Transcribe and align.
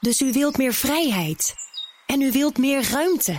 Dus 0.00 0.20
u 0.20 0.32
wilt 0.32 0.56
meer 0.56 0.74
vrijheid. 0.74 1.54
En 2.06 2.20
u 2.20 2.32
wilt 2.32 2.58
meer 2.58 2.90
ruimte. 2.90 3.36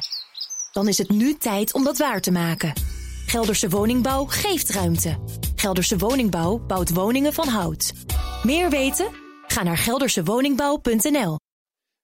Dan 0.72 0.88
is 0.88 0.98
het 0.98 1.10
nu 1.10 1.38
tijd 1.38 1.74
om 1.74 1.84
dat 1.84 1.98
waar 1.98 2.22
te 2.22 2.32
maken. 2.32 2.74
Gelderse 3.26 3.70
Woningbouw 3.70 4.26
geeft 4.26 4.70
ruimte. 4.70 5.20
Gelderse 5.56 5.98
Woningbouw 5.98 6.58
bouwt 6.58 6.94
woningen 6.94 7.34
van 7.34 7.48
hout. 7.48 7.94
Meer 8.44 8.70
weten? 8.70 9.08
Ga 9.48 9.64
naar 9.64 9.78
geldersewoningbouw.nl. 9.78 11.38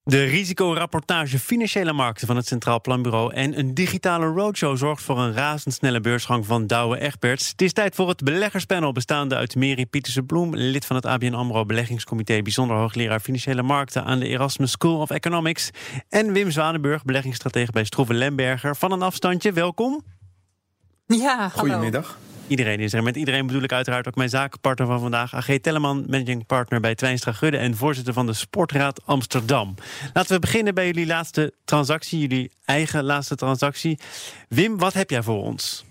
De 0.08 0.24
risicorapportage 0.24 1.40
financiële 1.40 1.94
markten 1.94 2.28
van 2.28 2.36
het 2.36 2.48
Centraal 2.48 2.82
Planbureau 2.82 3.34
en 3.34 3.60
een 3.60 3.74
digitale 3.74 4.26
roadshow 4.26 4.78
zorgt 4.78 5.04
voor 5.04 5.20
een 5.20 5.34
razendsnelle 5.34 6.02
beursgang 6.02 6.46
van 6.46 6.68
Douwe 6.68 7.00
Egberts. 7.00 7.50
Het 7.50 7.62
is 7.62 7.74
tijd 7.74 7.96
voor 7.96 8.10
het 8.10 8.24
beleggerspanel 8.24 8.92
bestaande 8.92 9.36
uit 9.36 9.56
Mary 9.56 9.86
Pieterse 9.86 10.24
Bloem, 10.24 10.56
lid 10.56 10.86
van 10.86 10.96
het 10.96 11.06
ABN 11.06 11.34
AMRO 11.34 11.66
Beleggingscomité, 11.66 12.42
bijzonder 12.42 12.78
hoogleraar 12.78 13.20
financiële 13.20 13.62
markten 13.62 14.04
aan 14.04 14.20
de 14.20 14.28
Erasmus 14.28 14.72
School 14.72 15.00
of 15.00 15.10
Economics 15.10 15.70
en 16.10 16.34
Wim 16.34 16.52
Zwanenburg, 16.52 17.04
beleggingsstratege 17.04 17.72
bij 17.72 17.84
Stroeven 17.84 18.16
Lemberger. 18.16 18.76
Van 18.76 18.92
een 18.92 19.02
afstandje, 19.02 19.52
welkom. 19.52 20.04
Ja, 21.06 21.38
hallo. 21.38 21.50
Goedemiddag. 21.52 22.18
Iedereen 22.48 22.80
is 22.80 22.94
er. 22.94 23.04
Met 23.04 23.16
iedereen 23.16 23.48
bedoel 23.48 23.62
ik 23.62 23.72
uiteraard 23.72 24.08
ook 24.08 24.16
mijn 24.16 24.30
zakenpartner 24.30 24.88
van 24.88 25.00
vandaag. 25.00 25.34
AG 25.34 25.58
Telleman, 25.62 26.06
managing 26.08 26.46
partner 26.46 26.80
bij 26.80 26.96
Twijnstra 26.96 27.32
Gudde... 27.32 27.58
en 27.58 27.76
voorzitter 27.76 28.14
van 28.14 28.26
de 28.26 28.34
Sportraad 28.34 29.02
Amsterdam. 29.06 29.76
Laten 30.14 30.34
we 30.34 30.40
beginnen 30.40 30.74
bij 30.74 30.86
jullie 30.86 31.06
laatste 31.06 31.54
transactie. 31.66 32.20
Jullie 32.20 32.52
eigen 32.66 33.04
laatste 33.04 33.36
transactie. 33.36 34.00
Wim, 34.50 34.78
wat 34.78 34.94
heb 34.94 35.10
jij 35.10 35.24
voor 35.24 35.44
ons? 35.44 35.86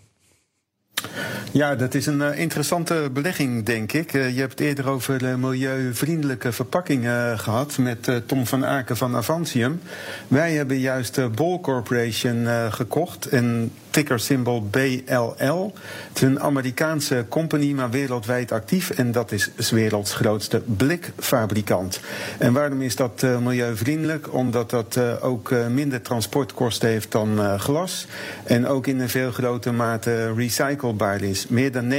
Ja, 1.52 1.74
dat 1.74 1.94
is 1.94 2.06
een 2.06 2.20
uh, 2.20 2.38
interessante 2.38 3.10
belegging, 3.12 3.64
denk 3.64 3.92
ik. 3.92 4.12
Uh, 4.12 4.34
je 4.34 4.40
hebt 4.40 4.50
het 4.50 4.60
eerder 4.60 4.88
over 4.88 5.22
uh, 5.22 5.34
milieuvriendelijke 5.34 6.52
verpakkingen 6.52 7.38
gehad 7.38 7.78
met 7.78 8.10
Tom 8.26 8.46
van 8.46 8.66
Aken 8.66 8.96
van 8.96 9.16
Avantium. 9.16 9.80
Wij 10.28 10.52
hebben 10.52 10.78
juist 10.78 11.34
Ball 11.34 11.60
Corporation 11.60 12.46
gekocht. 12.70 13.26
En 13.26 13.72
ticker 13.96 14.20
symbol 14.20 14.68
BLL. 14.70 15.72
Het 16.08 16.16
is 16.16 16.22
een 16.22 16.40
Amerikaanse 16.40 17.24
company, 17.28 17.72
maar 17.72 17.90
wereldwijd 17.90 18.52
actief. 18.52 18.90
En 18.90 19.12
dat 19.12 19.32
is 19.32 19.50
de 19.56 19.76
werelds 19.76 20.14
grootste 20.14 20.62
blikfabrikant. 20.66 22.00
En 22.38 22.52
waarom 22.52 22.82
is 22.82 22.96
dat 22.96 23.22
uh, 23.24 23.38
milieuvriendelijk? 23.38 24.34
Omdat 24.34 24.70
dat 24.70 24.96
uh, 24.98 25.24
ook 25.24 25.50
uh, 25.50 25.66
minder 25.66 26.02
transportkosten 26.02 26.88
heeft 26.88 27.12
dan 27.12 27.60
glas. 27.60 28.06
En 28.44 28.66
ook 28.66 28.86
in 28.86 29.00
een 29.00 29.08
veel 29.08 29.30
grotere 29.30 29.74
mate 29.74 30.32
recyclebaar 30.32 31.22
is. 31.22 31.48
Meer 31.48 31.72
dan 31.72 31.92
90% 31.92 31.96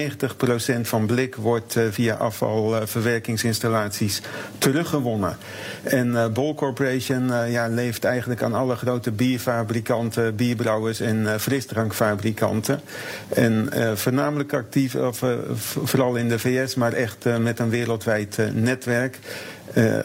van 0.82 1.06
blik 1.06 1.36
wordt 1.36 1.76
via 1.92 2.16
afvalverwerkingsinstallaties 2.16 4.22
teruggewonnen. 4.58 5.38
En 5.84 6.34
Bol 6.34 6.56
Corporation 6.56 7.50
ja, 7.50 7.68
leeft 7.68 8.04
eigenlijk 8.04 8.44
aan 8.44 8.54
alle 8.54 8.76
grote 8.76 9.12
bierfabrikanten, 9.12 10.36
bierbrouwers 10.36 11.00
en 11.00 11.40
frisdrank 11.40 11.87
fabrikanten. 11.94 12.82
En 13.30 13.70
uh, 13.74 13.92
voornamelijk 13.92 14.54
actief, 14.54 14.96
of, 14.96 15.22
uh, 15.22 15.34
vooral 15.84 16.16
in 16.16 16.30
de 16.30 16.40
VS, 16.40 16.76
maar 16.76 16.94
echt 16.94 17.26
uh, 17.26 17.38
met 17.38 17.60
een 17.60 17.70
wereldwijd 17.70 18.38
netwerk. 18.54 19.20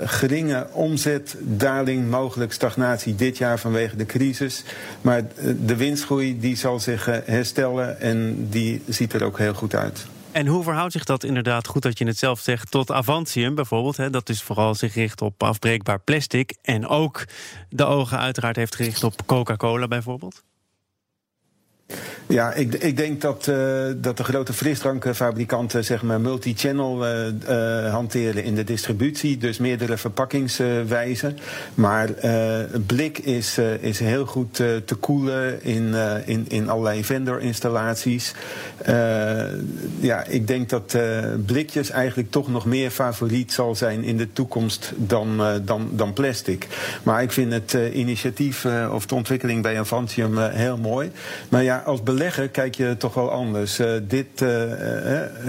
geringe 0.05 0.66
omzetdaling, 0.72 2.11
mogelijk 2.11 2.52
stagnatie 2.52 3.14
dit 3.14 3.39
jaar 3.39 3.58
vanwege 3.58 3.97
de 3.97 4.06
crisis. 4.06 4.64
Maar 5.00 5.22
de 5.66 5.77
winstgroei 5.77 6.41
die 6.41 6.56
zal 6.56 6.80
zich 6.80 7.05
herstellen 7.24 8.00
en 8.00 8.46
die 8.50 8.83
ziet 8.89 9.12
er 9.12 9.24
ook 9.24 9.39
heel 9.39 9.55
goed 9.55 9.74
uit. 9.74 10.06
En 10.33 10.46
hoe 10.46 10.62
verhoudt 10.62 10.92
zich 10.92 11.05
dat 11.05 11.24
inderdaad, 11.24 11.67
goed 11.67 11.83
dat 11.83 11.98
je 11.98 12.06
het 12.06 12.19
zelf 12.19 12.41
zegt, 12.41 12.70
tot 12.70 12.91
Avantium 12.91 13.55
bijvoorbeeld? 13.55 13.96
Hè, 13.96 14.11
dat 14.11 14.28
is 14.28 14.42
vooral 14.42 14.74
zich 14.74 14.92
gericht 14.92 15.22
op 15.22 15.42
afbreekbaar 15.42 16.00
plastic. 16.00 16.55
En 16.62 16.86
ook 16.86 17.24
de 17.69 17.84
ogen 17.84 18.19
uiteraard 18.19 18.56
heeft 18.56 18.74
gericht 18.74 19.05
op 19.05 19.27
Coca-Cola 19.27 19.89
bijvoorbeeld? 19.89 20.42
Ja, 22.32 22.52
ik, 22.52 22.74
ik 22.74 22.96
denk 22.96 23.20
dat, 23.20 23.46
uh, 23.50 23.56
dat 23.96 24.17
de 24.17 24.24
grote 24.24 24.52
frisdrankfabrikanten 24.52 25.84
zeg 25.84 26.02
maar 26.02 26.20
multi-channel 26.20 27.06
uh, 27.06 27.92
hanteren 27.92 28.44
in 28.44 28.55
de 28.55 28.64
distributie. 28.64 29.39
Dus 29.39 29.58
meerdere 29.58 29.96
verpakkingswijzen. 29.96 31.39
Maar 31.74 32.08
blik 32.86 33.18
is, 33.18 33.58
is 33.80 33.98
heel 33.98 34.27
goed 34.27 34.55
te 34.55 34.94
koelen 35.00 35.64
in, 35.64 35.94
in, 36.24 36.44
in 36.48 36.68
allerlei 36.68 37.05
vendor-installaties. 37.05 38.34
ja, 40.00 40.24
ik 40.24 40.46
denk 40.46 40.68
dat 40.68 40.96
blikjes 41.46 41.90
eigenlijk 41.90 42.30
toch 42.30 42.48
nog 42.48 42.67
meer 42.67 42.90
favoriet 42.90 43.52
zal 43.52 43.74
zijn 43.74 44.05
in 44.05 44.17
de 44.17 44.33
toekomst 44.33 44.92
dan, 44.96 45.42
dan, 45.64 45.88
dan 45.92 46.12
plastic. 46.12 46.67
Maar 47.02 47.22
ik 47.22 47.33
vind 47.33 47.52
het 47.52 47.77
initiatief 47.92 48.67
of 48.90 49.06
de 49.06 49.14
ontwikkeling 49.14 49.62
bij 49.62 49.78
Avantium 49.78 50.38
heel 50.38 50.77
mooi. 50.77 51.11
Maar 51.48 51.62
ja, 51.62 51.81
als 51.84 52.02
belegger 52.02 52.48
kijk 52.48 52.74
je 52.74 52.96
toch 52.96 53.14
wel 53.14 53.30
anders. 53.30 53.80
Uh, 53.80 53.90
dit, 54.02 54.40
uh, 54.42 54.50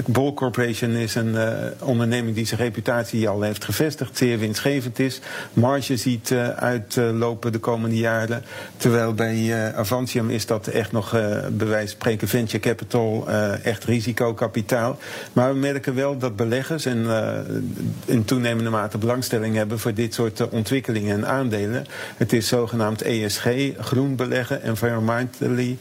Bol 0.05 0.33
Corporation 0.33 0.91
is 0.91 1.16
een 1.16 1.35
onderneming 1.79 2.35
die 2.35 2.45
zijn 2.45 2.59
reputatie 2.59 3.29
al 3.29 3.41
heeft 3.41 3.63
gevestigd, 3.66 4.17
zeer 4.17 4.39
winstgevend 4.39 4.99
is. 4.99 5.21
Marge 5.53 5.97
ziet 5.97 6.31
uitlopen 6.55 7.51
de 7.51 7.59
komende 7.59 7.97
jaren. 7.97 8.44
Terwijl 8.77 9.13
bij 9.13 9.73
Avantium 9.75 10.29
is 10.29 10.45
dat 10.45 10.67
echt 10.67 10.91
nog 10.91 11.16
bewijs 11.51 11.91
spreken 11.91 12.27
venture 12.27 12.59
capital, 12.59 13.27
echt 13.63 13.83
risicokapitaal. 13.83 14.97
Maar 15.33 15.53
we 15.53 15.59
merken 15.59 15.95
wel 15.95 16.17
dat 16.17 16.35
beleggers 16.35 16.85
en 16.85 17.07
in 18.05 18.25
toenemende 18.25 18.69
mate 18.69 18.97
belangstelling 18.97 19.55
hebben 19.55 19.79
voor 19.79 19.94
dit 19.94 20.13
soort 20.13 20.50
ontwikkelingen 20.50 21.15
en 21.17 21.27
aandelen. 21.27 21.85
Het 22.17 22.33
is 22.33 22.47
zogenaamd 22.47 23.01
ESG, 23.01 23.47
groen 23.77 24.15
beleggen, 24.15 24.61
environmentally 24.61 25.77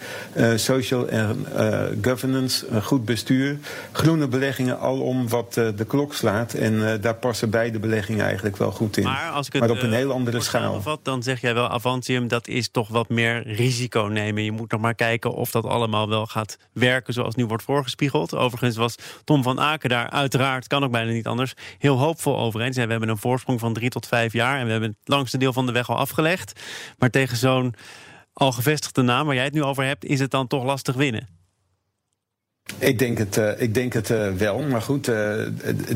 social 0.57 1.09
en 1.09 1.47
uh, 1.57 1.83
governance, 2.03 2.67
goed 2.83 3.05
bestuur. 3.05 3.59
Groene 3.93 4.29
beleggingen 4.29 4.79
alom 4.79 5.29
wat 5.29 5.57
uh, 5.59 5.69
de 5.77 5.85
klok 5.85 6.15
slaat. 6.15 6.55
En 6.55 7.01
daar 7.01 7.15
passen 7.15 7.51
beide 7.51 7.79
beleggingen 7.79 8.25
eigenlijk 8.25 8.57
wel 8.57 8.71
goed 8.71 8.97
in. 8.97 9.05
Maar, 9.05 9.31
als 9.31 9.47
ik 9.47 9.53
het, 9.53 9.63
maar 9.63 9.71
op 9.71 9.83
een 9.83 9.93
heel 9.93 10.13
andere 10.13 10.41
schaal. 10.41 11.01
Dan 11.03 11.23
zeg 11.23 11.41
jij 11.41 11.55
wel, 11.55 11.69
Avantium, 11.69 12.29
dat 12.29 12.49
is 12.49 12.69
toch 12.69 12.89
wat 12.89 13.09
meer 13.09 13.47
risico 13.47 14.03
nemen. 14.03 14.45
Je 14.45 14.53
moet 14.53 14.71
nog 14.71 14.81
maar 14.81 14.95
kijken 14.95 15.35
of 15.35 15.51
dat 15.51 15.65
allemaal 15.65 16.09
wel 16.09 16.27
gaat 16.27 16.57
werken 16.73 17.15
zoals 17.15 17.35
nu 17.35 17.47
wordt 17.47 17.63
voorgespiegeld. 17.63 18.35
Overigens 18.35 18.77
was 18.77 18.95
Tom 19.25 19.43
van 19.43 19.61
Aken 19.61 19.89
daar 19.89 20.11
uiteraard, 20.11 20.67
kan 20.67 20.85
ook 20.85 20.91
bijna 20.91 21.13
niet 21.13 21.27
anders, 21.27 21.55
heel 21.79 21.99
hoopvol 21.99 22.39
over 22.39 22.61
eens. 22.61 22.77
We 22.77 22.87
hebben 22.87 23.09
een 23.09 23.19
voorsprong 23.19 23.61
van 23.61 23.73
drie 23.73 23.91
tot 23.91 24.07
vijf 24.07 24.33
jaar 24.33 24.59
en 24.59 24.65
we 24.65 24.71
hebben 24.71 24.89
het 24.89 25.09
langste 25.09 25.39
deel 25.39 25.53
van 25.53 25.67
de 25.67 25.73
weg 25.73 25.89
al 25.89 25.97
afgelegd. 25.97 26.61
Maar 26.99 27.11
tegen 27.11 27.37
zo'n 27.37 27.75
al 28.33 28.53
gevestigde 28.53 29.03
naam 29.03 29.27
waar 29.27 29.35
jij 29.35 29.45
het 29.45 29.55
nu 29.55 29.63
over 29.63 29.85
hebt, 29.85 30.05
is 30.05 30.21
het 30.21 30.31
dan 30.31 30.47
toch 30.47 30.65
lastig 30.65 30.95
winnen? 30.95 31.29
Ik 32.79 32.99
denk 32.99 33.19
het, 33.19 33.37
uh, 33.37 33.61
ik 33.61 33.75
denk 33.75 33.93
het 33.93 34.11
uh, 34.11 34.31
wel. 34.31 34.59
Maar 34.59 34.83
goed, 34.83 35.09
uh, 35.09 35.33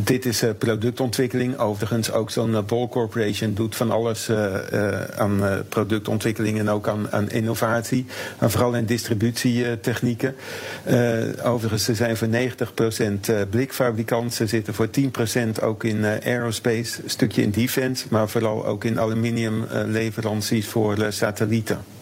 dit 0.00 0.26
is 0.26 0.44
productontwikkeling. 0.58 1.58
Overigens, 1.58 2.12
ook 2.12 2.30
zo'n 2.30 2.64
Ball 2.66 2.88
Corporation 2.88 3.54
doet 3.54 3.76
van 3.76 3.91
alles 3.91 4.30
aan 5.16 5.64
productontwikkeling 5.69 6.58
en 6.58 6.69
ook 6.69 6.88
aan, 6.88 7.10
aan 7.10 7.30
innovatie. 7.30 8.06
En 8.38 8.50
vooral 8.50 8.74
in 8.74 8.84
distributietechnieken. 8.84 10.36
overigens, 11.42 11.84
ze 11.84 11.94
zijn 11.94 12.16
voor 12.16 12.28
90% 12.28 13.48
blikfabrikant. 13.50 14.34
Ze 14.34 14.47
zitten 14.47 14.74
voor 14.74 14.88
10% 15.58 15.62
ook 15.62 15.84
in 15.84 16.04
aerospace, 16.04 17.03
een 17.03 17.10
stukje 17.10 17.42
in 17.42 17.50
defense. 17.50 18.06
Maar 18.10 18.28
vooral 18.28 18.66
ook 18.66 18.84
in 18.84 19.00
aluminiumleveranties 19.00 20.66
voor 20.66 21.06
satellieten. 21.08 21.95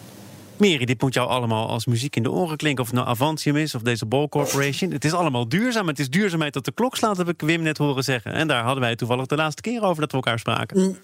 Meri, 0.57 0.85
dit 0.85 1.01
moet 1.01 1.13
jou 1.13 1.29
allemaal 1.29 1.69
als 1.69 1.85
muziek 1.85 2.15
in 2.15 2.23
de 2.23 2.31
oren 2.31 2.57
klinken. 2.57 2.83
Of 2.83 2.89
het 2.89 2.99
nou 2.99 3.09
Avantium 3.09 3.55
is 3.55 3.75
of 3.75 3.81
deze 3.81 4.05
Ball 4.05 4.27
Corporation. 4.27 4.91
Het 4.91 5.05
is 5.05 5.13
allemaal 5.13 5.47
duurzaam. 5.47 5.87
Het 5.87 5.99
is 5.99 6.09
duurzaamheid 6.09 6.53
dat 6.53 6.65
de 6.65 6.71
klok 6.71 6.95
slaat, 6.95 7.17
heb 7.17 7.29
ik 7.29 7.41
Wim 7.41 7.61
net 7.61 7.77
horen 7.77 8.03
zeggen. 8.03 8.33
En 8.33 8.47
daar 8.47 8.63
hadden 8.63 8.83
wij 8.83 8.95
toevallig 8.95 9.25
de 9.25 9.35
laatste 9.35 9.61
keer 9.61 9.81
over 9.81 10.01
dat 10.01 10.11
we 10.11 10.17
elkaar 10.17 10.39
spraken. 10.39 10.79
Mm. 10.79 10.97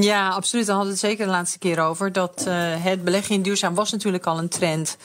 Ja, 0.00 0.28
absoluut. 0.28 0.66
Daar 0.66 0.76
hadden 0.76 0.94
we 0.94 1.00
het 1.00 1.10
zeker 1.10 1.26
de 1.26 1.32
laatste 1.32 1.58
keer 1.58 1.80
over. 1.80 2.12
Dat 2.12 2.44
uh, 2.48 2.54
het 2.84 3.04
beleggen 3.04 3.34
in 3.34 3.42
duurzaam 3.42 3.74
was 3.74 3.92
natuurlijk 3.92 4.26
al 4.26 4.38
een 4.38 4.48
trend. 4.48 4.96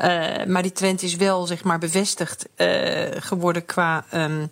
Uh, 0.00 0.44
maar 0.46 0.62
die 0.62 0.72
trend 0.72 1.02
is 1.02 1.16
wel, 1.16 1.46
zeg 1.46 1.64
maar, 1.64 1.78
bevestigd 1.78 2.48
uh, 2.56 2.68
geworden 3.18 3.64
qua... 3.64 4.04
Um, 4.14 4.50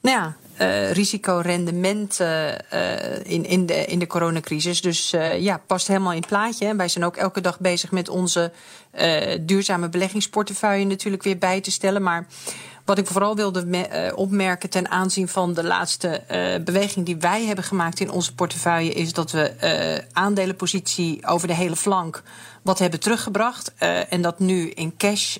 nou 0.00 0.16
ja, 0.18 0.36
uh, 0.60 0.90
risicorendement 0.90 2.20
uh, 2.20 2.48
in, 3.22 3.44
in, 3.44 3.66
de, 3.66 3.84
in 3.84 3.98
de 3.98 4.06
coronacrisis. 4.06 4.80
Dus 4.80 5.12
uh, 5.14 5.40
ja, 5.40 5.60
past 5.66 5.86
helemaal 5.86 6.12
in 6.12 6.24
plaatje. 6.26 6.76
Wij 6.76 6.88
zijn 6.88 7.04
ook 7.04 7.16
elke 7.16 7.40
dag 7.40 7.60
bezig 7.60 7.90
met 7.90 8.08
onze 8.08 8.52
duurzame 9.40 9.88
beleggingsportefeuille 9.88 10.84
natuurlijk 10.84 11.22
weer 11.22 11.38
bij 11.38 11.60
te 11.60 11.70
stellen. 11.70 12.02
Maar 12.02 12.26
wat 12.84 12.98
ik 12.98 13.06
vooral 13.06 13.36
wilde 13.36 14.12
opmerken 14.14 14.70
ten 14.70 14.90
aanzien 14.90 15.28
van 15.28 15.54
de 15.54 15.64
laatste 15.64 16.22
beweging 16.64 17.06
die 17.06 17.16
wij 17.16 17.44
hebben 17.44 17.64
gemaakt 17.64 18.00
in 18.00 18.10
onze 18.10 18.34
portefeuille, 18.34 18.92
is 18.92 19.12
dat 19.12 19.30
we 19.30 20.04
aandelenpositie 20.12 21.26
over 21.26 21.48
de 21.48 21.54
hele 21.54 21.76
flank 21.76 22.22
wat 22.62 22.78
hebben 22.78 23.00
teruggebracht. 23.00 23.74
En 24.08 24.22
dat 24.22 24.38
nu 24.38 24.70
in 24.70 24.96
cash 24.96 25.36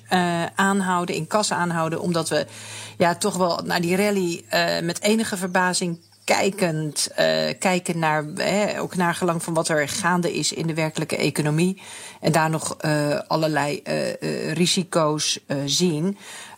aanhouden, 0.55 1.15
in 1.15 1.27
kassa 1.27 1.55
aanhouden. 1.55 2.01
Omdat 2.01 2.29
we 2.29 2.45
ja, 2.97 3.15
toch 3.15 3.35
wel 3.35 3.59
naar 3.63 3.81
die 3.81 3.95
rally 3.95 4.43
met 4.83 5.01
enige 5.01 5.37
verbazing 5.37 5.99
vooruitkijkend 6.27 7.09
kijken 7.59 7.99
naar, 7.99 8.25
ook 8.79 8.95
naar 8.95 9.15
gelang 9.15 9.43
van 9.43 9.53
wat 9.53 9.69
er 9.69 9.89
gaande 9.89 10.33
is 10.33 10.53
in 10.53 10.67
de 10.67 10.73
werkelijke 10.73 11.17
economie. 11.17 11.81
En 12.21 12.31
daar 12.31 12.49
nog 12.49 12.77
allerlei 13.27 13.81
risico's 14.53 15.39
zien. 15.65 16.17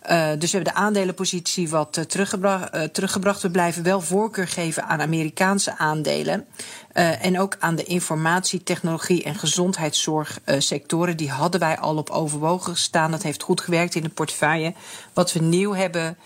Uh, 0.09 0.29
dus 0.37 0.51
we 0.51 0.57
hebben 0.57 0.73
de 0.73 0.79
aandelenpositie 0.79 1.69
wat 1.69 2.09
teruggebracht, 2.09 2.75
uh, 2.75 2.83
teruggebracht. 2.83 3.41
We 3.41 3.51
blijven 3.51 3.83
wel 3.83 4.01
voorkeur 4.01 4.47
geven 4.47 4.85
aan 4.85 5.01
Amerikaanse 5.01 5.77
aandelen. 5.77 6.45
en 6.93 7.39
ook 7.39 7.55
aan 7.59 7.75
de 7.75 7.83
informatie, 7.83 8.63
technologie 8.63 9.23
en 9.23 9.35
gezondheidszorgsectoren. 9.35 11.17
Die 11.17 11.29
hadden 11.29 11.59
wij 11.59 11.77
al 11.77 11.97
op 11.97 12.09
overwogen 12.09 12.73
gestaan. 12.73 13.11
Dat 13.11 13.23
heeft 13.23 13.43
goed 13.43 13.61
gewerkt 13.61 13.95
in 13.95 14.03
de 14.03 14.09
portefeuille. 14.09 14.73
Wat 15.13 15.33
we 15.33 15.39
nieuw 15.39 15.73
hebben 15.73 16.17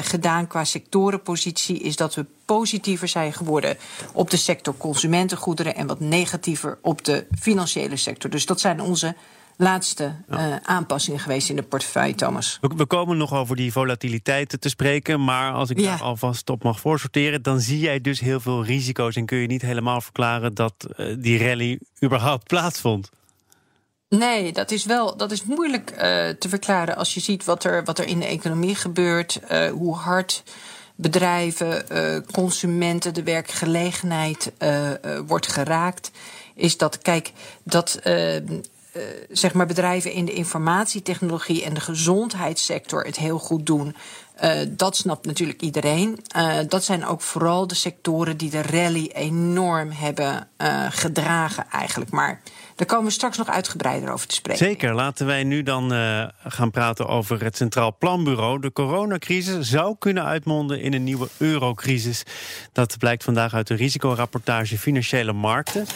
gedaan 0.00 0.46
qua 0.46 0.64
sectorenpositie 0.64 1.78
is 1.78 1.96
dat 1.96 2.14
we 2.14 2.26
positiever 2.44 3.08
zijn 3.08 3.32
geworden 3.32 3.76
op 4.12 4.30
de 4.30 4.36
sector 4.36 4.76
consumentengoederen 4.76 5.74
en 5.74 5.86
wat 5.86 6.00
negatiever 6.00 6.78
op 6.82 7.04
de 7.04 7.26
financiële 7.40 7.96
sector. 7.96 8.30
Dus 8.30 8.46
dat 8.46 8.60
zijn 8.60 8.80
onze 8.80 9.14
laatste 9.56 10.14
uh, 10.30 10.56
aanpassingen 10.62 11.20
geweest 11.20 11.48
in 11.48 11.56
de 11.56 11.62
portefeuille, 11.62 12.14
Thomas. 12.14 12.58
We, 12.60 12.70
we, 12.76 12.86
komen 12.86 13.16
nog 13.16 13.34
over 13.34 13.56
die 13.56 13.72
volatiliteit 13.72 14.56
te 14.60 14.68
spreken. 14.68 15.24
Maar 15.24 15.52
als 15.52 15.70
ik 15.70 15.82
daar 15.82 16.02
alvast 16.02 16.50
op 16.50 16.62
mag 16.62 16.80
voorsorteren, 16.80 17.42
dan 17.42 17.60
zie 17.60 17.78
jij 17.78 18.00
dus 18.00 18.20
heel 18.20 18.40
veel 18.40 18.64
risico's. 18.64 19.16
En 19.16 19.26
kun 19.26 19.38
je 19.38 19.46
niet 19.46 19.62
helemaal 19.62 20.00
verklaren 20.00 20.54
dat 20.54 20.74
uh, 20.96 21.16
die 21.18 21.38
rally 21.38 21.78
überhaupt 22.04 22.46
plaatsvond. 22.52 23.10
Nee, 24.08 24.52
dat 24.52 24.70
is 24.70 24.84
wel 24.84 25.16
dat 25.16 25.30
is 25.30 25.44
moeilijk 25.44 25.90
uh, 25.90 25.98
te 26.28 26.48
verklaren 26.48 26.96
als 26.96 27.14
je 27.14 27.20
ziet 27.20 27.44
wat 27.44 27.64
er, 27.64 27.84
wat 27.84 27.98
er 27.98 28.06
in 28.06 28.18
de 28.18 28.26
economie 28.26 28.74
gebeurt, 28.74 29.40
hoe 29.72 29.94
hard 29.94 30.42
bedrijven, 30.94 31.84
consumenten, 32.32 33.14
de 33.14 33.22
werkgelegenheid 33.22 34.52
wordt 35.26 35.46
geraakt. 35.46 36.10
Is 36.54 36.76
dat, 36.76 36.98
kijk, 36.98 37.32
dat 37.62 38.00
uh, 38.04 38.36
zeg 39.30 39.54
maar 39.54 39.66
bedrijven 39.66 40.12
in 40.12 40.24
de 40.24 40.32
informatietechnologie 40.32 41.64
en 41.64 41.74
de 41.74 41.80
gezondheidssector 41.80 43.04
het 43.04 43.16
heel 43.16 43.38
goed 43.38 43.66
doen. 43.66 43.96
Uh, 44.42 44.50
dat 44.68 44.96
snapt 44.96 45.26
natuurlijk 45.26 45.60
iedereen. 45.60 46.18
Uh, 46.36 46.56
dat 46.68 46.84
zijn 46.84 47.06
ook 47.06 47.20
vooral 47.20 47.66
de 47.66 47.74
sectoren 47.74 48.36
die 48.36 48.50
de 48.50 48.62
rally 48.62 49.10
enorm 49.14 49.90
hebben 49.90 50.48
gedragen, 50.90 51.66
eigenlijk. 51.70 52.10
Maar 52.10 52.40
daar 52.76 52.86
komen 52.86 53.04
we 53.04 53.12
straks 53.12 53.36
nog 53.36 53.48
uitgebreider 53.48 54.12
over 54.12 54.26
te 54.26 54.34
spreken. 54.34 54.66
Zeker. 54.66 54.94
Laten 54.94 55.26
wij 55.26 55.44
nu 55.44 55.62
dan 55.62 55.92
uh, 55.92 56.24
gaan 56.44 56.70
praten 56.70 57.08
over 57.08 57.42
het 57.42 57.56
Centraal 57.56 57.96
Planbureau. 57.98 58.60
De 58.60 58.72
coronacrisis 58.72 59.68
zou 59.68 59.96
kunnen 59.98 60.24
uitmonden 60.24 60.80
in 60.80 60.92
een 60.92 61.04
nieuwe 61.04 61.28
eurocrisis. 61.36 62.22
Dat 62.72 62.98
blijkt 62.98 63.24
vandaag 63.24 63.54
uit 63.54 63.66
de 63.66 63.74
risicorapportage 63.74 64.78
Financiële 64.78 65.32
Markten. 65.32 65.86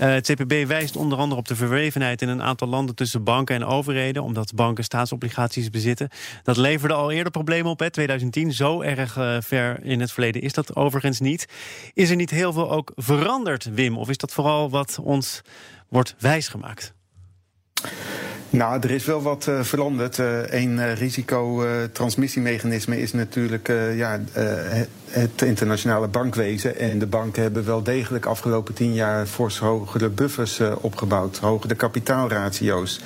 Uh, 0.00 0.08
het 0.08 0.32
CPB 0.32 0.66
wijst 0.66 0.96
onder 0.96 1.18
andere 1.18 1.40
op 1.40 1.48
de 1.48 1.56
verwevenheid 1.56 2.22
in 2.22 2.28
een 2.28 2.42
aantal 2.42 2.68
landen 2.68 2.94
tussen 2.94 3.24
banken 3.24 3.54
en 3.54 3.64
overheden, 3.64 4.22
omdat 4.22 4.54
banken 4.54 4.84
staatsobligaties 4.84 5.70
bezitten. 5.70 6.08
Dat 6.42 6.56
leverde 6.56 6.94
al 6.94 7.10
eerder 7.10 7.32
problemen 7.32 7.70
op, 7.70 7.78
hè, 7.78 7.90
2010. 7.90 8.52
Zo 8.52 8.80
erg 8.80 9.16
uh, 9.16 9.36
ver 9.40 9.84
in 9.84 10.00
het 10.00 10.12
verleden 10.12 10.42
is 10.42 10.52
dat 10.52 10.76
overigens 10.76 11.20
niet. 11.20 11.46
Is 11.94 12.10
er 12.10 12.16
niet 12.16 12.30
heel 12.30 12.52
veel 12.52 12.70
ook 12.70 12.92
veranderd, 12.96 13.64
Wim? 13.64 13.98
Of 13.98 14.08
is 14.08 14.16
dat 14.16 14.32
vooral 14.32 14.70
wat 14.70 14.98
ons 15.02 15.42
wordt 15.90 16.14
wijsgemaakt? 16.18 16.94
Nou, 18.50 18.80
er 18.80 18.90
is 18.90 19.04
wel 19.04 19.22
wat 19.22 19.46
uh, 19.46 19.62
veranderd. 19.62 20.18
Eén 20.18 20.70
uh, 20.70 20.86
uh, 20.86 20.94
risicotransmissiemechanisme 20.94 23.00
is 23.00 23.12
natuurlijk 23.12 23.68
ja, 23.94 24.20
het 25.10 25.42
internationale 25.42 26.08
bankwezen. 26.08 26.78
En 26.78 26.98
de 26.98 27.06
banken 27.06 27.42
hebben 27.42 27.64
wel 27.64 27.82
degelijk 27.82 28.26
afgelopen 28.26 28.74
tien 28.74 28.94
jaar 28.94 29.26
fors 29.26 29.58
hogere 29.58 30.08
buffers 30.08 30.60
opgebouwd, 30.80 31.38
hogere 31.38 31.74
kapitaalratio's. 31.74 33.00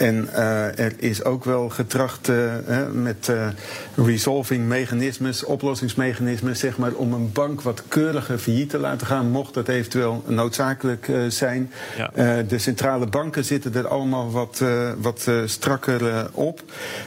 En 0.00 0.28
uh, 0.32 0.78
er 0.78 0.92
is 0.96 1.24
ook 1.24 1.44
wel 1.44 1.68
getracht 1.68 2.28
uh, 2.28 2.54
met 2.92 3.28
uh, 3.30 3.48
resolving 3.96 4.66
mechanismes, 4.66 5.44
oplossingsmechanismes, 5.44 6.58
zeg 6.58 6.78
maar, 6.78 6.92
om 6.92 7.12
een 7.12 7.32
bank 7.32 7.60
wat 7.62 7.82
keuriger 7.88 8.38
failliet 8.38 8.70
te 8.70 8.78
laten 8.78 9.06
gaan, 9.06 9.30
mocht 9.30 9.54
dat 9.54 9.68
eventueel 9.68 10.24
noodzakelijk 10.26 11.10
zijn. 11.28 11.72
Ja. 11.96 12.42
de 12.42 12.58
centrale 12.58 13.06
banken 13.06 13.44
zitten 13.44 13.74
er 13.74 13.88
allemaal 13.88 14.30
wat, 14.30 14.62
wat 14.98 15.30
strakker 15.44 16.30
op. 16.32 16.62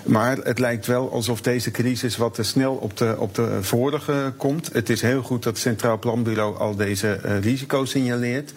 Maar 0.06 0.38
het 0.38 0.60
lijkt 0.60 0.86
wel 0.86 1.12
alsof 1.12 1.42
deze 1.42 1.72
crisis 1.72 2.18
wat 2.18 2.34
te 2.34 2.44
snel 2.44 2.74
op 2.74 2.98
de, 2.98 3.16
op 3.20 3.36
de 3.36 3.58
vorige 3.62 4.34
komt. 4.38 4.70
Het 4.74 4.90
is 4.90 5.02
heel 5.02 5.22
goed 5.22 5.44
dat 5.44 5.54
het 5.54 5.62
Centraal 5.62 6.00
Planbureau 6.00 6.58
al 6.58 6.76
deze 6.76 7.20
risico's 7.42 7.90
signaleert. 7.90 8.54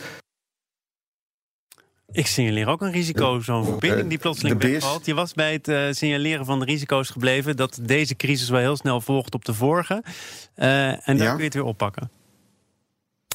Ik 2.12 2.26
signaleer 2.26 2.68
ook 2.68 2.80
een 2.80 2.92
risico, 2.92 3.40
zo'n 3.40 3.64
verbinding 3.64 4.08
die 4.08 4.18
plotseling 4.18 4.62
wegvalt. 4.62 5.06
Je 5.06 5.14
was 5.14 5.32
bij 5.32 5.52
het 5.52 5.68
uh, 5.68 5.86
signaleren 5.90 6.44
van 6.44 6.58
de 6.58 6.64
risico's 6.64 7.10
gebleven... 7.10 7.56
dat 7.56 7.78
deze 7.82 8.16
crisis 8.16 8.48
wel 8.48 8.60
heel 8.60 8.76
snel 8.76 9.00
volgt 9.00 9.34
op 9.34 9.44
de 9.44 9.54
vorige. 9.54 10.02
Uh, 10.56 10.88
en 10.88 11.00
dan 11.04 11.16
ja. 11.16 11.28
kun 11.28 11.38
je 11.38 11.44
het 11.44 11.54
weer 11.54 11.64
oppakken. 11.64 12.10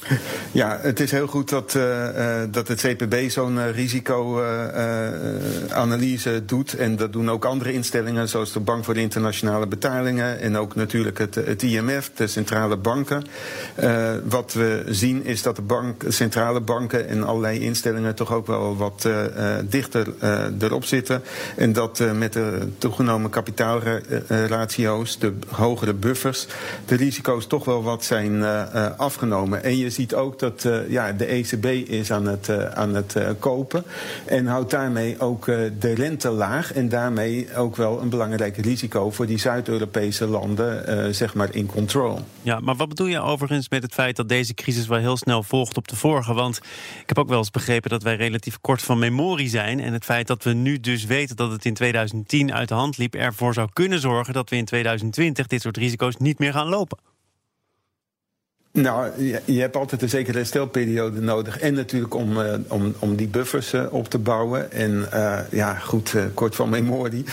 Ja, 0.52 0.78
het 0.80 1.00
is 1.00 1.10
heel 1.10 1.26
goed 1.26 1.48
dat, 1.48 1.74
uh, 1.74 2.08
dat 2.50 2.68
het 2.68 2.80
CPB 2.80 3.30
zo'n 3.30 3.56
uh, 3.56 3.70
risicoanalyse 3.70 6.42
doet. 6.46 6.74
En 6.74 6.96
dat 6.96 7.12
doen 7.12 7.30
ook 7.30 7.44
andere 7.44 7.72
instellingen, 7.72 8.28
zoals 8.28 8.52
de 8.52 8.60
Bank 8.60 8.84
voor 8.84 8.94
de 8.94 9.00
Internationale 9.00 9.66
Betalingen. 9.66 10.40
En 10.40 10.56
ook 10.56 10.74
natuurlijk 10.74 11.18
het, 11.18 11.34
het 11.34 11.62
IMF, 11.62 12.10
de 12.14 12.26
centrale 12.26 12.76
banken. 12.76 13.24
wat 14.24 14.52
we 14.52 14.82
zien 14.88 15.24
is 15.24 15.42
dat 15.42 15.56
de 15.56 15.62
bank, 15.62 16.04
centrale 16.08 16.60
banken 16.60 17.08
en 17.08 17.24
allerlei 17.24 17.60
instellingen 17.60 18.14
toch 18.14 18.32
ook 18.32 18.46
wel 18.46 18.76
wat 18.76 19.08
dichter 19.64 20.06
erop 20.58 20.84
zitten. 20.84 21.22
En 21.56 21.72
dat 21.72 22.02
met 22.14 22.32
de 22.32 22.68
toegenomen 22.78 23.30
kapitaalratio's, 23.30 25.18
de 25.18 25.32
hogere 25.48 25.94
buffers, 25.94 26.46
de 26.86 26.94
risico's 26.94 27.46
toch 27.46 27.64
wel 27.64 27.82
wat 27.82 28.04
zijn 28.04 28.44
afgenomen. 28.96 29.64
En 29.64 29.76
ziet 29.92 30.14
ook 30.14 30.38
dat 30.38 30.64
uh, 30.64 30.90
ja, 30.90 31.12
de 31.12 31.24
ECB 31.24 31.66
is 31.90 32.12
aan 32.12 32.26
het, 32.26 32.48
uh, 32.48 32.64
aan 32.64 32.94
het 32.94 33.14
uh, 33.16 33.28
kopen. 33.38 33.84
En 34.24 34.46
houdt 34.46 34.70
daarmee 34.70 35.20
ook 35.20 35.44
de 35.78 35.94
rente 35.94 36.30
laag. 36.30 36.72
En 36.72 36.88
daarmee 36.88 37.56
ook 37.56 37.76
wel 37.76 38.00
een 38.00 38.08
belangrijk 38.08 38.56
risico 38.56 39.10
voor 39.10 39.26
die 39.26 39.38
Zuid-Europese 39.38 40.26
landen, 40.26 41.14
zeg 41.14 41.34
maar, 41.34 41.54
in 41.54 41.66
control. 41.66 42.18
Ja, 42.42 42.60
maar 42.60 42.76
wat 42.76 42.88
bedoel 42.88 43.06
je 43.06 43.20
overigens 43.20 43.68
met 43.68 43.82
het 43.82 43.92
feit 43.92 44.16
dat 44.16 44.28
deze 44.28 44.54
crisis 44.54 44.86
wel 44.86 44.98
heel 44.98 45.16
snel 45.16 45.42
volgt 45.42 45.76
op 45.76 45.88
de 45.88 45.96
vorige? 45.96 46.34
Want 46.34 46.56
ik 47.00 47.08
heb 47.08 47.18
ook 47.18 47.28
wel 47.28 47.38
eens 47.38 47.50
begrepen 47.50 47.90
dat 47.90 48.02
wij 48.02 48.16
relatief 48.16 48.60
kort 48.60 48.82
van 48.82 48.98
memorie 48.98 49.48
zijn. 49.48 49.80
En 49.80 49.92
het 49.92 50.04
feit 50.04 50.26
dat 50.26 50.44
we 50.44 50.52
nu 50.52 50.80
dus 50.80 51.04
weten 51.04 51.36
dat 51.36 51.50
het 51.50 51.64
in 51.64 51.74
2010 51.74 52.52
uit 52.52 52.68
de 52.68 52.74
hand 52.74 52.98
liep, 52.98 53.14
ervoor 53.14 53.54
zou 53.54 53.68
kunnen 53.72 54.00
zorgen 54.00 54.34
dat 54.34 54.50
we 54.50 54.56
in 54.56 54.64
2020 54.64 55.46
dit 55.46 55.60
soort 55.60 55.76
risico's 55.76 56.16
niet 56.16 56.38
meer 56.38 56.52
gaan 56.52 56.68
lopen. 56.68 57.11
Nou, 58.72 59.10
je, 59.44 59.60
hebt 59.60 59.76
altijd 59.76 60.02
een 60.02 60.08
zekere 60.08 60.36
herstelperiode 60.36 61.20
nodig. 61.20 61.58
En 61.58 61.74
natuurlijk 61.74 62.14
om, 62.14 62.38
uh, 62.38 62.52
om, 62.68 62.94
om 62.98 63.16
die 63.16 63.28
buffers 63.28 63.72
uh, 63.72 63.84
op 63.90 64.08
te 64.08 64.18
bouwen. 64.18 64.72
En 64.72 65.08
uh, 65.14 65.38
ja, 65.50 65.74
goed, 65.74 66.14
kort 66.34 66.54
van 66.54 66.68
memorie. 66.68 67.24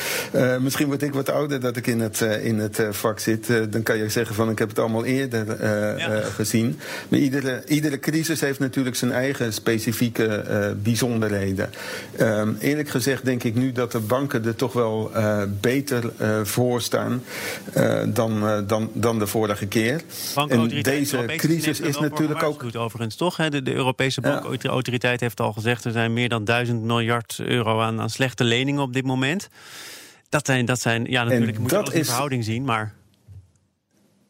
misschien 0.60 0.88
word 0.88 1.02
ik 1.02 1.14
wat 1.14 1.30
ouder 1.30 1.60
dat 1.60 1.78
ik 1.78 1.88
in 1.88 2.00
het, 2.00 2.22
in 2.22 2.60
het 2.60 2.82
vak 2.90 3.20
zit. 3.20 3.48
dan 3.70 3.84
kan 3.84 3.98
je 3.98 4.10
zeggen 4.10 4.36
van 4.36 4.50
ik 4.50 4.60
heb 4.60 4.70
het 4.70 4.80
allemaal 4.80 5.06
eerder 5.06 5.68
ja. 5.98 6.22
gezien. 6.22 6.80
Maar 7.08 7.20
iedere, 7.20 7.64
iedere 7.68 8.00
crisis 8.00 8.42
heeft 8.42 8.60
natuurlijk 8.60 8.96
zijn 8.96 9.12
eigen 9.12 9.54
specifieke 9.54 10.46
bijzonderheden. 10.82 11.70
Ehm, 12.18 12.54
eerlijk 12.60 12.90
gezegd 12.90 13.26
denk 13.26 13.44
ik 13.44 13.56
nu 13.56 13.72
dat 13.72 13.92
de 13.92 14.00
banken 14.00 14.46
er 14.46 14.56
toch 14.56 14.74
wel 14.74 15.12
beter 15.62 16.12
voor 16.44 16.82
staan 16.82 17.24
dan, 18.08 18.64
dan, 18.68 18.90
dan 18.94 19.20
de 19.20 19.28
vorige 19.28 19.68
keer. 19.68 20.02
En 20.48 20.68
deze 20.82 21.29
crisis 21.36 21.80
is 21.80 22.00
natuurlijk 22.00 22.44
ook. 22.44 22.76
Overigens, 22.76 23.16
toch? 23.16 23.36
De, 23.36 23.62
de 23.62 23.74
Europese 23.74 24.22
bankautoriteit 24.22 25.20
heeft 25.20 25.40
al 25.40 25.54
gezegd: 25.54 25.86
er 25.86 25.92
zijn 25.92 26.14
meer 26.14 26.30
dan 26.30 26.44
duizend 26.44 26.82
miljard 26.82 27.40
euro 27.40 27.80
aan, 27.82 28.02
aan 28.02 28.10
slechte 28.10 28.44
leningen 28.44 28.82
op 28.82 28.94
dit 28.94 29.06
moment. 29.06 29.50
Dat 30.30 30.46
zijn, 30.46 30.66
dat 30.66 30.80
zijn 30.80 31.06
ja, 31.06 31.24
natuurlijk 31.24 31.60
moet 31.60 31.70
je 31.70 31.76
dat 31.76 31.94
in 31.94 32.06
verhouding 32.06 32.44
zien, 32.44 32.64
maar. 32.64 32.94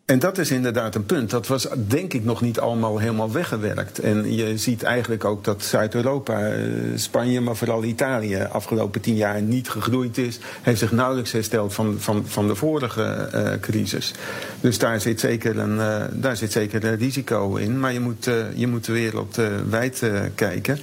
En 0.10 0.20
dat 0.20 0.38
is 0.38 0.52
inderdaad 0.52 0.96
een 0.96 1.06
punt. 1.06 1.30
Dat 1.30 1.48
was 1.48 1.68
denk 1.88 2.14
ik 2.14 2.24
nog 2.24 2.42
niet 2.42 2.60
allemaal 2.60 2.98
helemaal 2.98 3.32
weggewerkt. 3.32 4.00
En 4.00 4.36
je 4.36 4.58
ziet 4.58 4.84
eigenlijk 4.84 5.26
ook 5.26 5.44
dat 5.44 5.64
Zuid-Europa, 5.64 6.48
eh, 6.48 6.62
Spanje, 6.96 7.42
maar 7.42 7.56
vooral 7.56 7.84
Italië, 7.84 8.48
afgelopen 8.52 9.02
tien 9.02 9.16
jaar 9.16 9.42
niet 9.42 9.70
gegroeid 9.70 10.18
is. 10.18 10.40
Heeft 10.62 10.80
zich 10.80 10.92
nauwelijks 10.92 11.32
hersteld 11.32 11.74
van, 11.74 11.96
van, 12.00 12.24
van 12.28 12.48
de 12.48 12.56
vorige 12.56 13.30
uh, 13.36 13.60
crisis. 13.60 14.14
Dus 14.62 14.78
daar 14.78 15.02
zit, 15.02 15.20
zeker 15.20 15.58
een, 15.58 15.76
uh, 15.76 16.04
daar 16.12 16.38
zit 16.38 16.52
zeker 16.52 16.86
een 16.86 16.98
risico 16.98 17.56
in. 17.56 17.80
Maar 17.80 17.94
je 17.94 18.00
moet, 18.00 18.28
uh, 18.28 18.36
je 18.54 18.68
moet 18.68 18.86
de 18.86 18.92
wereld 18.92 19.40
wijd 19.70 20.04
kijken. 20.36 20.80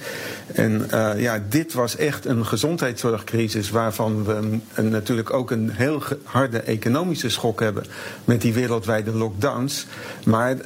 En 0.53 0.87
ja, 1.17 1.43
dit 1.49 1.73
was 1.73 1.95
echt 1.95 2.25
een 2.25 2.45
gezondheidszorgcrisis 2.45 3.69
waarvan 3.69 4.23
we 4.23 4.59
natuurlijk 4.81 5.33
ook 5.33 5.51
een 5.51 5.69
heel 5.69 6.03
harde 6.23 6.59
economische 6.59 7.29
schok 7.29 7.59
hebben 7.59 7.83
met 8.25 8.41
die 8.41 8.53
wereldwijde 8.53 9.15
lockdowns. 9.17 9.85
Maar 10.25 10.57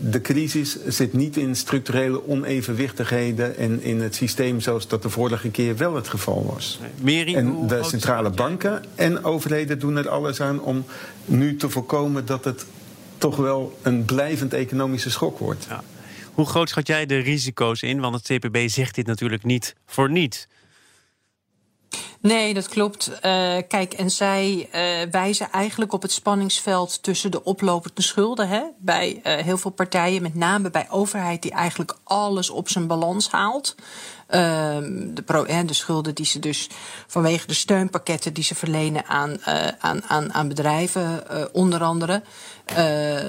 de 0.00 0.20
crisis 0.22 0.76
zit 0.86 1.12
niet 1.12 1.36
in 1.36 1.56
structurele 1.56 2.28
onevenwichtigheden 2.28 3.56
en 3.56 3.82
in 3.82 4.00
het 4.00 4.14
systeem 4.14 4.60
zoals 4.60 4.88
dat 4.88 5.02
de 5.02 5.10
vorige 5.10 5.50
keer 5.50 5.76
wel 5.76 5.94
het 5.94 6.08
geval 6.08 6.52
was. 6.54 6.80
en 7.04 7.66
de 7.66 7.82
centrale 7.82 8.30
banken 8.30 8.84
en 8.94 9.24
overheden 9.24 9.78
doen 9.78 9.96
er 9.96 10.08
alles 10.08 10.40
aan 10.40 10.60
om 10.60 10.84
nu 11.24 11.56
te 11.56 11.70
voorkomen 11.70 12.26
dat 12.26 12.44
het 12.44 12.66
toch 13.18 13.36
wel 13.36 13.78
een 13.82 14.04
blijvend 14.04 14.54
economische 14.54 15.10
schok 15.10 15.38
wordt. 15.38 15.66
Ja. 15.68 15.82
Hoe 16.32 16.46
groot 16.46 16.68
schat 16.68 16.86
jij 16.86 17.06
de 17.06 17.18
risico's 17.18 17.82
in? 17.82 18.00
Want 18.00 18.14
het 18.14 18.38
CPB 18.38 18.68
zegt 18.68 18.94
dit 18.94 19.06
natuurlijk 19.06 19.44
niet 19.44 19.74
voor 19.86 20.10
niets. 20.10 20.46
Nee, 22.26 22.54
dat 22.54 22.68
klopt. 22.68 23.08
Uh, 23.08 23.18
kijk, 23.68 23.92
en 23.92 24.10
zij 24.10 24.68
uh, 24.74 25.10
wijzen 25.10 25.50
eigenlijk 25.50 25.92
op 25.92 26.02
het 26.02 26.12
spanningsveld 26.12 27.02
tussen 27.02 27.30
de 27.30 27.44
oplopende 27.44 28.02
schulden. 28.02 28.48
Hè, 28.48 28.62
bij 28.78 29.20
uh, 29.24 29.32
heel 29.36 29.58
veel 29.58 29.70
partijen, 29.70 30.22
met 30.22 30.34
name 30.34 30.70
bij 30.70 30.86
overheid, 30.90 31.42
die 31.42 31.50
eigenlijk 31.50 31.96
alles 32.04 32.50
op 32.50 32.68
zijn 32.68 32.86
balans 32.86 33.30
haalt. 33.30 33.74
Ehm, 34.26 35.14
de, 35.14 35.22
pro, 35.22 35.44
de 35.44 35.74
schulden 35.74 36.14
die 36.14 36.26
ze 36.26 36.38
dus 36.38 36.68
vanwege 37.06 37.46
de 37.46 37.54
steunpakketten 37.54 38.32
die 38.32 38.44
ze 38.44 38.54
verlenen 38.54 39.06
aan, 39.06 39.44
aan, 39.78 40.02
aan, 40.04 40.32
aan 40.32 40.48
bedrijven, 40.48 41.24
onder 41.52 41.82
andere, 41.82 42.22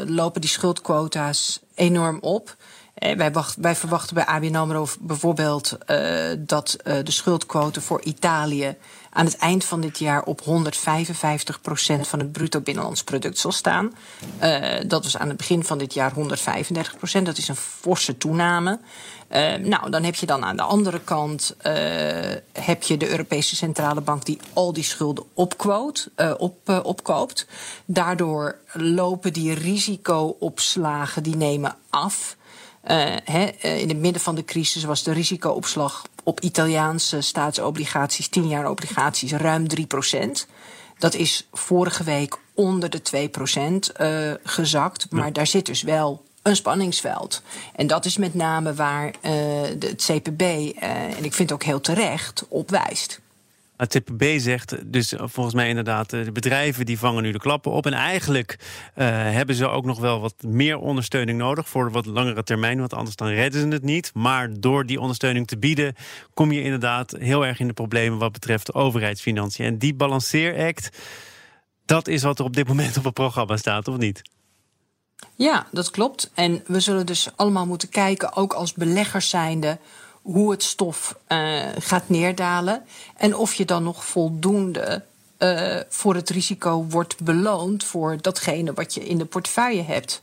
lopen 0.06 0.42
die 0.42 0.50
schuldquota's 0.50 1.60
enorm 1.76 2.18
op. 2.22 2.56
Eh, 2.98 3.16
wij, 3.16 3.32
wacht, 3.32 3.56
wij, 3.60 3.76
verwachten 3.76 4.16
bij 4.16 4.26
ABN 4.26 4.56
AMRO 4.56 4.88
bijvoorbeeld 5.00 5.78
uh, 5.88 6.26
dat 6.38 6.78
uh, 6.84 6.94
de 7.04 7.12
schuldquote 7.12 7.82
voor 7.82 8.02
Italië 8.02 8.76
aan 9.10 9.26
het 9.26 9.38
eind 9.38 9.66
van 9.66 9.82
dit 9.82 10.00
jaar 10.00 10.24
op 10.24 10.42
155 10.42 11.62
procent 11.62 12.08
van 12.08 12.20
het 12.20 12.32
bruto 12.32 12.60
binnenlands 12.60 13.04
product 13.04 13.38
zal 13.38 13.52
staan. 13.52 13.96
Uh, 14.44 14.60
dat 14.88 15.04
was 15.04 15.18
aan 15.18 15.28
het 15.28 15.38
begin 15.38 15.64
van 15.64 15.78
dit 15.78 15.94
jaar 15.94 16.14
135 16.14 16.98
procent. 16.98 17.26
Dat 17.26 17.38
is 17.38 17.48
een 17.48 17.56
forse 17.56 18.18
toename. 18.18 18.80
nou, 19.62 19.90
dan 19.90 20.04
heb 20.04 20.16
je 20.16 20.26
dan 20.26 20.46
aan 20.46 20.56
de 20.56 20.64
andere 20.64 21.00
kant 21.00 21.56
heb 22.52 22.84
je 22.84 22.98
de 22.98 23.10
Europese 23.10 23.56
Centrale 23.56 24.02
Bank 24.02 24.26
die 24.26 24.40
al 24.54 24.74
die 24.74 24.84
schulden 24.84 25.26
opquote, 25.34 26.12
op, 26.38 26.82
opkoopt. 26.84 27.48
Daardoor 27.86 28.56
lopen 28.74 29.34
die 29.34 29.54
risicoopslagen 29.54 31.24
die 31.24 31.36
nemen 31.36 31.76
af. 31.90 32.36
Uh, 32.92 33.16
in 33.62 33.90
het 33.90 33.98
midden 33.98 34.22
van 34.22 34.36
de 34.36 34.46
crisis 34.46 34.84
was 34.84 35.04
de 35.04 35.12
risicoopslag 35.12 36.06
op 36.24 36.40
Italiaanse 36.40 37.22
staatsobligaties, 37.22 38.28
10 38.28 38.48
jaar 38.48 38.70
obligaties, 38.70 39.32
ruim 39.32 39.66
3% 39.76 39.76
Dat 40.98 41.14
is 41.14 41.48
vorige 41.54 42.04
week 42.04 42.38
onder 42.54 42.90
de 42.90 43.30
2% 43.30 44.00
uh, 44.02 44.32
eh, 44.32 44.38
gezakt. 44.44 45.12
Maar 45.12 45.34
daar 45.34 45.48
zit 45.48 45.66
dus 45.66 45.82
wel 45.82 46.24
een 46.42 46.56
spanningsveld. 46.56 47.42
En 47.76 47.88
dat 47.88 48.06
is 48.06 48.18
met 48.18 48.34
name 48.34 48.74
waar 48.74 49.06
uh, 49.06 49.22
de, 49.22 49.78
het 49.80 50.12
CPB, 50.12 50.42
en 50.80 51.24
ik 51.24 51.34
vind 51.34 51.52
ook 51.52 51.64
heel 51.64 51.82
terecht, 51.82 52.46
op 52.48 52.70
wijst. 52.70 53.20
Het 53.78 53.90
TPB 53.90 54.40
zegt 54.40 54.92
dus 54.92 55.14
volgens 55.18 55.56
mij 55.56 55.70
inderdaad, 55.70 56.14
eh, 56.14 56.24
de 56.24 56.32
bedrijven 56.32 56.86
die 56.86 57.00
vangen 57.00 57.24
nu 57.24 57.32
de 57.32 57.38
klappen 57.38 57.72
op. 57.72 57.86
En 57.86 57.94
eigenlijk 57.94 58.60
uh, 58.96 59.06
hebben 59.10 59.56
ze 59.56 59.68
ook 59.68 59.86
nog 59.86 60.00
wel 60.00 60.20
wat 60.20 60.36
meer 60.42 60.78
ondersteuning 60.78 61.38
nodig 61.38 61.70
voor 61.70 61.92
wat 61.92 62.06
langere 62.06 62.44
termijn. 62.44 62.80
Want 62.80 62.94
anders 62.94 63.16
dan 63.16 63.28
redden 63.28 63.62
ze 63.62 63.68
het 63.68 63.84
niet. 63.84 64.12
Maar 64.14 64.60
door 64.60 64.86
die 64.86 65.00
ondersteuning 65.00 65.48
te 65.48 65.58
bieden, 65.58 65.96
kom 66.34 66.52
je 66.52 66.64
inderdaad 66.64 67.16
heel 67.20 67.46
erg 67.46 67.60
in 67.60 67.68
de 67.68 67.74
problemen 67.74 68.20
wat 68.20 68.32
betreft 68.32 68.74
overheidsfinanciën. 68.74 69.66
En 69.66 69.78
die 69.78 69.94
balanceeract, 69.94 70.90
dat 71.86 72.08
is 72.08 72.24
wat 72.24 72.40
er 72.40 72.46
op 72.46 72.56
dit 72.56 72.68
moment 72.68 72.98
op 72.98 73.04
het 73.04 73.14
programma 73.14 73.58
staat, 73.58 73.88
of 73.88 73.98
niet? 73.98 74.22
Ja, 75.36 75.68
dat 75.72 75.92
klopt. 75.92 76.32
En 76.34 76.64
we 76.68 76.80
zullen 76.80 77.06
dus 77.06 77.30
allemaal 77.36 77.66
moeten 77.66 77.90
kijken, 77.90 78.36
ook 78.36 78.54
als 78.54 78.74
beleggers 78.74 79.30
zijnde 79.30 79.78
hoe 80.32 80.52
het 80.52 80.64
stof 80.64 81.18
uh, 81.28 81.64
gaat 81.80 82.10
neerdalen. 82.10 82.84
En 83.18 83.36
of 83.36 83.54
je 83.54 83.66
dan 83.66 83.84
nog 83.84 84.06
voldoende 84.06 85.04
uh, 85.40 85.76
voor 85.90 86.16
het 86.16 86.30
risico 86.30 86.86
wordt 86.90 87.24
beloond 87.24 87.84
voor 87.84 88.18
datgene 88.22 88.74
wat 88.74 88.94
je 88.94 89.06
in 89.06 89.18
de 89.18 89.26
portefeuille 89.26 89.84
hebt. 89.84 90.22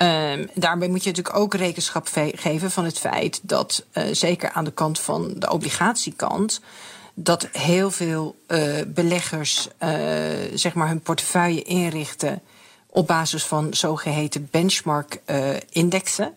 Uh, 0.00 0.46
daarbij 0.54 0.88
moet 0.88 1.04
je 1.04 1.08
natuurlijk 1.08 1.36
ook 1.36 1.54
rekenschap 1.54 2.08
geven 2.34 2.70
van 2.70 2.84
het 2.84 2.98
feit 2.98 3.40
dat, 3.42 3.84
uh, 3.92 4.04
zeker 4.12 4.50
aan 4.50 4.64
de 4.64 4.72
kant 4.72 5.00
van 5.00 5.32
de 5.36 5.50
obligatiekant, 5.50 6.60
dat 7.14 7.48
heel 7.52 7.90
veel 7.90 8.36
beleggers 8.86 9.68
zeg 10.54 10.74
maar 10.74 10.88
hun 10.88 11.00
portefeuille 11.00 11.62
inrichten 11.62 12.40
op 12.86 13.06
basis 13.06 13.44
van 13.44 13.74
zogeheten 13.74 14.48
benchmark-indexen. 14.50 16.34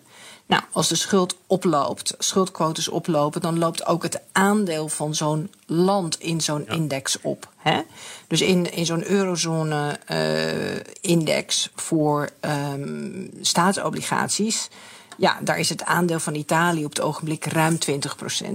Nou, 0.47 0.63
als 0.71 0.87
de 0.87 0.95
schuld 0.95 1.35
oploopt, 1.47 2.15
schuldquotes 2.17 2.87
oplopen, 2.87 3.41
dan 3.41 3.59
loopt 3.59 3.85
ook 3.85 4.03
het 4.03 4.21
aandeel 4.31 4.89
van 4.89 5.15
zo'n 5.15 5.51
land 5.65 6.19
in 6.19 6.41
zo'n 6.41 6.67
index 6.67 7.21
op. 7.21 7.49
Hè? 7.57 7.81
Dus 8.27 8.41
in, 8.41 8.73
in 8.73 8.85
zo'n 8.85 9.09
eurozone-index 9.09 11.65
uh, 11.65 11.71
voor 11.75 12.29
um, 12.41 13.29
staatsobligaties. 13.41 14.69
Ja, 15.17 15.37
daar 15.41 15.59
is 15.59 15.69
het 15.69 15.83
aandeel 15.83 16.19
van 16.19 16.35
Italië 16.35 16.85
op 16.85 16.89
het 16.89 17.01
ogenblik 17.01 17.45
ruim 17.45 17.77
20% 17.91 17.95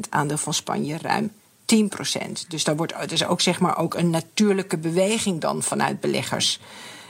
Aandeel 0.09 0.37
van 0.37 0.55
Spanje 0.55 0.99
ruim 0.99 1.33
10% 1.75 1.79
Dus 2.49 2.65
daar 2.65 2.77
wordt 2.77 3.09
dus 3.09 3.25
ook, 3.25 3.41
zeg 3.41 3.61
maar, 3.61 3.79
ook 3.79 3.95
een 3.95 4.11
natuurlijke 4.11 4.79
beweging 4.79 5.41
dan 5.41 5.63
vanuit 5.63 6.01
beleggers 6.01 6.61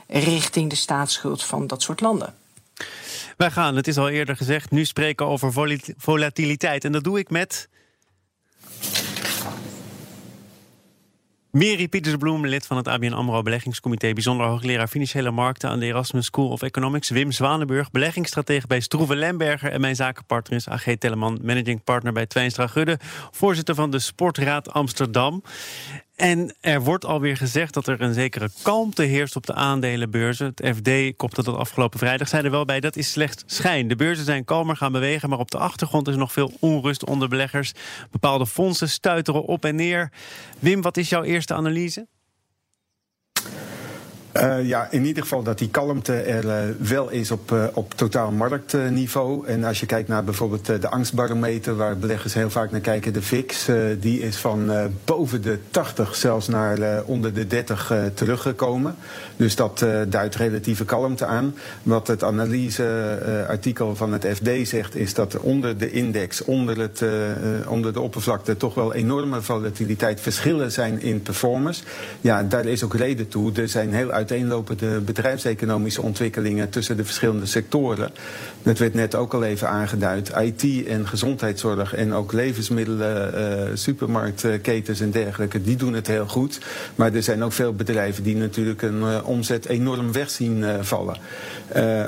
richting 0.06 0.70
de 0.70 0.76
staatsschuld 0.76 1.44
van 1.44 1.66
dat 1.66 1.82
soort 1.82 2.00
landen. 2.00 2.34
Wij 3.36 3.50
gaan, 3.50 3.76
het 3.76 3.88
is 3.88 3.96
al 3.96 4.08
eerder 4.08 4.36
gezegd, 4.36 4.70
nu 4.70 4.84
spreken 4.84 5.26
over 5.26 5.52
volatiliteit. 5.96 6.84
En 6.84 6.92
dat 6.92 7.04
doe 7.04 7.18
ik 7.18 7.30
met. 7.30 7.68
Mary 11.50 11.88
Pietersbloem, 11.88 12.46
lid 12.46 12.66
van 12.66 12.76
het 12.76 12.88
ABN 12.88 13.12
AMRO 13.12 13.42
Beleggingscomité... 13.42 14.12
bijzonder 14.12 14.46
hoogleraar 14.46 14.88
Financiële 14.88 15.30
Markten 15.30 15.68
aan 15.68 15.78
de 15.78 15.86
Erasmus 15.86 16.26
School 16.26 16.48
of 16.48 16.62
Economics... 16.62 17.10
Wim 17.10 17.32
Zwanenburg, 17.32 17.90
beleggingsstratege 17.90 18.66
bij 18.66 18.80
Stroeven 18.80 19.16
Lemberger... 19.16 19.72
en 19.72 19.80
mijn 19.80 19.96
zakenpartner 19.96 20.58
is 20.58 20.68
AG 20.68 20.94
Teleman, 20.98 21.38
managing 21.42 21.84
partner 21.84 22.12
bij 22.12 22.26
Twijnstra 22.26 22.66
Gudde... 22.66 22.98
voorzitter 23.30 23.74
van 23.74 23.90
de 23.90 23.98
Sportraad 23.98 24.72
Amsterdam. 24.72 25.42
En 26.20 26.54
er 26.60 26.82
wordt 26.82 27.04
alweer 27.04 27.36
gezegd 27.36 27.74
dat 27.74 27.86
er 27.86 28.00
een 28.00 28.14
zekere 28.14 28.50
kalmte 28.62 29.02
heerst 29.02 29.36
op 29.36 29.46
de 29.46 29.54
aandelenbeurzen. 29.54 30.52
Het 30.54 30.76
FD 30.76 31.16
kopte 31.16 31.42
dat 31.42 31.56
afgelopen 31.56 31.98
vrijdag, 31.98 32.28
zei 32.28 32.44
er 32.44 32.50
wel 32.50 32.64
bij, 32.64 32.80
dat 32.80 32.96
is 32.96 33.10
slechts 33.10 33.42
schijn. 33.46 33.88
De 33.88 33.96
beurzen 33.96 34.24
zijn 34.24 34.44
kalmer 34.44 34.76
gaan 34.76 34.92
bewegen, 34.92 35.28
maar 35.28 35.38
op 35.38 35.50
de 35.50 35.58
achtergrond 35.58 36.08
is 36.08 36.16
nog 36.16 36.32
veel 36.32 36.52
onrust 36.58 37.04
onder 37.04 37.28
beleggers. 37.28 37.72
Bepaalde 38.10 38.46
fondsen 38.46 38.88
stuiteren 38.88 39.44
op 39.44 39.64
en 39.64 39.74
neer. 39.74 40.12
Wim, 40.58 40.82
wat 40.82 40.96
is 40.96 41.08
jouw 41.08 41.22
eerste 41.22 41.54
analyse? 41.54 42.06
Uh, 44.36 44.68
ja, 44.68 44.88
in 44.90 45.04
ieder 45.04 45.22
geval 45.22 45.42
dat 45.42 45.58
die 45.58 45.68
kalmte 45.68 46.14
er 46.14 46.44
uh, 46.44 46.54
wel 46.78 47.08
is 47.08 47.30
op, 47.30 47.50
uh, 47.52 47.64
op 47.72 47.94
totaal 47.94 48.30
marktniveau. 48.30 49.46
en 49.46 49.64
als 49.64 49.80
je 49.80 49.86
kijkt 49.86 50.08
naar 50.08 50.24
bijvoorbeeld 50.24 50.66
de 50.66 50.88
angstbarometer, 50.88 51.76
waar 51.76 51.96
beleggers 51.96 52.34
heel 52.34 52.50
vaak 52.50 52.70
naar 52.70 52.80
kijken, 52.80 53.12
de 53.12 53.22
VIX, 53.22 53.68
die 54.00 54.20
is 54.20 54.36
van 54.36 54.70
boven 55.04 55.42
de 55.42 55.58
80 55.70 56.14
zelfs 56.14 56.48
naar 56.48 57.02
onder 57.04 57.34
de 57.34 57.46
30 57.46 57.92
teruggekomen. 58.14 58.94
Dus 59.36 59.56
dat 59.56 59.84
duidt 60.08 60.34
relatieve 60.34 60.84
kalmte 60.84 61.26
aan. 61.26 61.54
Wat 61.82 62.06
het 62.06 62.24
analyseartikel 62.24 63.96
van 63.96 64.12
het 64.12 64.26
FD 64.26 64.68
zegt, 64.68 64.96
is 64.96 65.14
dat 65.14 65.38
onder 65.38 65.78
de 65.78 65.90
index, 65.90 66.44
onder, 66.44 66.78
het, 66.78 67.04
onder 67.68 67.92
de 67.92 68.00
oppervlakte, 68.00 68.56
toch 68.56 68.74
wel 68.74 68.94
enorme 68.94 69.42
volatiliteit 69.42 70.20
verschillen 70.20 70.72
zijn 70.72 71.02
in 71.02 71.22
performance. 71.22 71.82
Ja, 72.20 72.42
daar 72.42 72.66
is 72.66 72.84
ook 72.84 72.94
reden 72.94 73.28
toe. 73.28 73.52
Er 73.52 73.68
zijn 73.68 73.94
heel 73.94 74.12
uiteenlopende 74.20 75.00
bedrijfseconomische 75.00 76.02
ontwikkelingen 76.02 76.70
tussen 76.70 76.96
de 76.96 77.04
verschillende 77.04 77.46
sectoren. 77.46 78.10
Dat 78.62 78.78
werd 78.78 78.94
net 78.94 79.14
ook 79.14 79.34
al 79.34 79.42
even 79.42 79.68
aangeduid. 79.68 80.32
IT 80.40 80.86
en 80.86 81.06
gezondheidszorg 81.06 81.94
en 81.94 82.12
ook 82.12 82.32
levensmiddelen, 82.32 83.34
uh, 83.34 83.76
supermarktketens 83.76 85.00
en 85.00 85.10
dergelijke, 85.10 85.62
die 85.62 85.76
doen 85.76 85.92
het 85.92 86.06
heel 86.06 86.26
goed. 86.26 86.60
Maar 86.94 87.14
er 87.14 87.22
zijn 87.22 87.44
ook 87.44 87.52
veel 87.52 87.74
bedrijven 87.74 88.22
die 88.22 88.36
natuurlijk 88.36 88.82
een 88.82 89.00
uh, 89.00 89.18
omzet 89.24 89.66
enorm 89.66 90.12
weg 90.12 90.30
zien 90.30 90.58
uh, 90.58 90.74
vallen. 90.80 91.16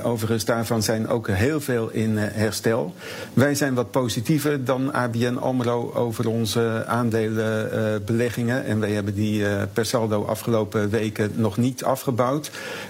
overigens, 0.02 0.44
daarvan 0.44 0.82
zijn 0.82 1.08
ook 1.08 1.28
heel 1.28 1.60
veel 1.60 1.90
in 1.90 2.16
herstel. 2.16 2.94
Wij 3.32 3.54
zijn 3.54 3.74
wat 3.74 3.90
positiever 3.90 4.64
dan 4.64 4.92
ABN 4.92 5.36
AMRO 5.36 5.92
over 5.94 6.28
onze 6.28 6.84
aandelenbeleggingen. 6.86 8.64
en 8.64 8.80
wij 8.80 8.90
hebben 8.90 9.14
die 9.14 9.44
per 9.72 9.86
saldo 9.86 10.24
afgelopen 10.24 10.90
weken 10.90 11.30
nog 11.34 11.56
niet 11.56 11.84
af 11.84 12.01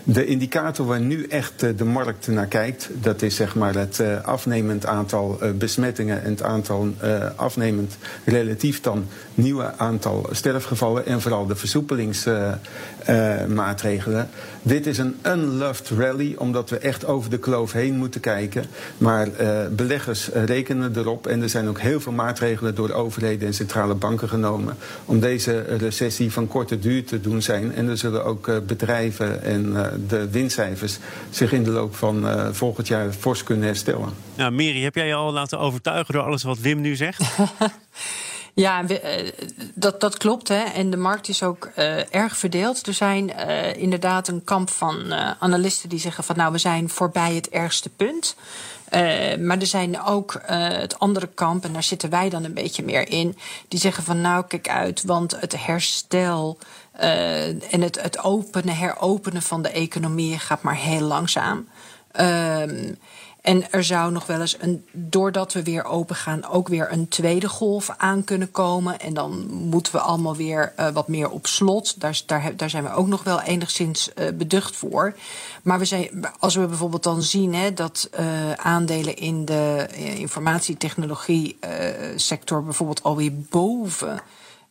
De 0.05 0.27
indicator 0.27 0.87
waar 0.87 1.01
nu 1.01 1.27
echt 1.27 1.79
de 1.79 1.85
markt 1.85 2.27
naar 2.27 2.47
kijkt, 2.47 2.89
dat 2.93 3.23
is 3.23 3.37
zeg 3.37 3.55
maar 3.55 3.75
het 3.75 4.03
afnemend 4.23 4.87
aantal 4.87 5.39
besmettingen 5.59 6.23
en 6.23 6.31
het 6.31 6.43
aantal 6.43 6.95
afnemend 7.37 7.97
relatief 8.25 8.81
dan 8.81 9.07
nieuwe 9.35 9.77
aantal 9.77 10.27
sterfgevallen 10.31 11.07
en 11.07 11.21
vooral 11.21 11.47
de 11.47 11.57
versoepelingsmaatregelen. 11.57 14.29
Dit 14.63 14.87
is 14.87 14.99
een 14.99 15.17
unloved 15.27 15.89
rally, 15.89 16.35
omdat 16.39 16.71
we 16.71 16.79
echt 16.79 17.07
over 17.07 17.31
de 17.31 17.39
kloof 17.39 17.73
heen 17.73 17.97
moeten 17.97 18.21
kijken. 18.21 18.65
Maar 18.99 19.29
beleggers 19.71 20.29
rekenen 20.29 20.97
erop 20.97 21.27
en 21.27 21.43
er 21.43 21.49
zijn 21.49 21.69
ook 21.69 21.81
heel 21.81 22.01
veel 22.01 22.13
maatregelen 22.13 22.75
door 22.75 22.91
overheden 22.91 23.47
en 23.47 23.55
centrale 23.55 23.95
banken 23.95 24.29
genomen 24.29 24.77
om 25.05 25.21
deze 25.21 25.61
recessie 25.61 26.33
van 26.33 26.49
korte 26.49 26.79
duur 26.79 27.05
te 27.05 27.21
doen 27.21 27.43
zijn. 27.43 27.75
En 27.75 27.89
er 27.89 27.99
zullen 27.99 28.25
ook 28.25 28.49
eh, 28.49 28.57
bedrijven 29.11 29.43
en 29.43 29.77
eh, 29.77 29.93
de 30.09 30.31
winstcijfers 30.31 30.99
zich 31.31 31.53
in 31.53 31.65
de 31.65 31.71
loop 31.71 31.97
van 31.97 32.29
eh, 32.29 32.49
volgend 32.53 32.89
jaar 32.89 33.13
fors 33.13 33.43
kunnen 33.43 33.65
herstellen. 33.65 34.09
Ja, 34.35 34.51
Miri, 34.51 34.83
heb 34.83 34.95
jij 34.95 35.07
je 35.07 35.15
al 35.15 35.33
laten 35.33 35.59
overtuigen 35.59 36.15
door 36.15 36.23
alles 36.23 36.43
wat 36.43 36.59
Wim 36.59 36.81
nu 36.81 36.97
zegt? 36.97 37.23
Ja, 38.55 38.85
dat, 39.75 40.01
dat 40.01 40.17
klopt. 40.17 40.49
Hè. 40.49 40.63
En 40.63 40.91
de 40.91 40.97
markt 40.97 41.29
is 41.29 41.43
ook 41.43 41.65
erg 42.11 42.37
verdeeld. 42.37 42.87
Er 42.87 42.95
zijn 42.95 43.37
inderdaad 43.77 44.29
een 44.29 44.45
kamp 44.45 44.71
van 44.71 45.13
analisten 45.39 45.89
die 45.89 45.99
zeggen 45.99 46.25
van 46.25 46.37
nou, 46.37 46.53
we 46.53 46.59
zijn 46.59 46.89
voorbij 46.89 47.35
het 47.35 47.49
ergste 47.49 47.89
punt. 47.89 48.37
Maar 49.41 49.59
er 49.59 49.67
zijn 49.67 50.03
ook 50.03 50.41
het 50.47 50.99
andere 50.99 51.29
kamp, 51.35 51.65
en 51.65 51.73
daar 51.73 51.83
zitten 51.83 52.11
wij 52.11 52.29
dan 52.29 52.45
een 52.45 52.55
beetje 52.55 52.85
meer 52.85 53.09
in, 53.09 53.37
die 53.69 53.81
zeggen 53.81 54.05
van 54.05 54.21
nou 54.21 54.45
kijk 54.47 54.69
uit, 54.69 55.03
want 55.03 55.41
het 55.41 55.65
herstel 55.65 56.59
en 57.71 57.81
het, 57.81 58.03
het 58.03 58.19
openen, 58.19 58.77
heropenen 58.77 59.43
van 59.43 59.63
de 59.63 59.71
economie 59.71 60.39
gaat 60.39 60.63
maar 60.63 60.77
heel 60.77 61.01
langzaam. 61.01 61.69
Ehm, 62.13 62.93
en 63.43 63.71
er 63.73 63.85
zou 63.85 64.13
nog 64.13 64.27
wel 64.27 64.41
eens, 64.41 64.57
een, 64.61 64.87
doordat 64.93 65.53
we 65.53 65.63
weer 65.63 65.85
open 65.85 66.17
gaan, 66.17 66.47
ook 66.47 66.69
weer 66.69 66.93
een 66.93 67.09
tweede 67.09 67.49
golf 67.49 67.91
aan 67.97 68.25
kunnen 68.25 68.51
komen. 68.51 69.01
En 69.01 69.15
dan 69.15 69.47
moeten 69.51 69.93
we 69.93 70.01
allemaal 70.01 70.37
weer 70.37 70.73
uh, 70.79 70.89
wat 70.89 71.09
meer 71.09 71.31
op 71.31 71.47
slot. 71.47 72.01
Daar, 72.01 72.21
daar, 72.27 72.57
daar, 72.57 72.71
zijn 72.71 72.85
we 72.85 72.93
ook 72.93 73.07
nog 73.07 73.23
wel 73.25 73.41
enigszins 73.41 74.11
uh, 74.15 74.29
beducht 74.35 74.77
voor. 74.77 75.15
Maar 75.63 75.79
we 75.79 75.85
zijn, 75.85 76.27
als 76.39 76.55
we 76.55 76.67
bijvoorbeeld 76.67 77.03
dan 77.03 77.23
zien 77.23 77.55
hè, 77.55 77.73
dat 77.73 78.11
uh, 78.21 78.53
aandelen 78.53 79.17
in 79.17 79.45
de 79.45 79.89
informatietechnologie 80.17 81.59
sector 82.17 82.65
bijvoorbeeld 82.65 83.03
alweer 83.03 83.33
boven 83.35 84.23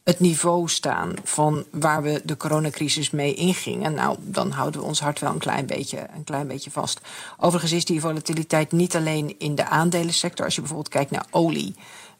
het 0.03 0.19
niveau 0.19 0.69
staan 0.69 1.13
van 1.23 1.65
waar 1.71 2.01
we 2.01 2.21
de 2.23 2.37
coronacrisis 2.37 3.09
mee 3.09 3.33
ingingen. 3.33 3.93
Nou, 3.93 4.17
dan 4.19 4.51
houden 4.51 4.81
we 4.81 4.87
ons 4.87 4.99
hart 4.99 5.19
wel 5.19 5.31
een 5.31 5.37
klein 5.37 5.65
beetje, 5.65 6.07
een 6.15 6.23
klein 6.23 6.47
beetje 6.47 6.71
vast. 6.71 7.01
Overigens 7.37 7.71
is 7.71 7.85
die 7.85 8.01
volatiliteit 8.01 8.71
niet 8.71 8.95
alleen 8.95 9.35
in 9.37 9.55
de 9.55 9.65
aandelensector. 9.65 10.45
Als 10.45 10.55
je 10.55 10.61
bijvoorbeeld 10.61 10.93
kijkt 10.93 11.11
naar 11.11 11.25
olie. 11.31 11.75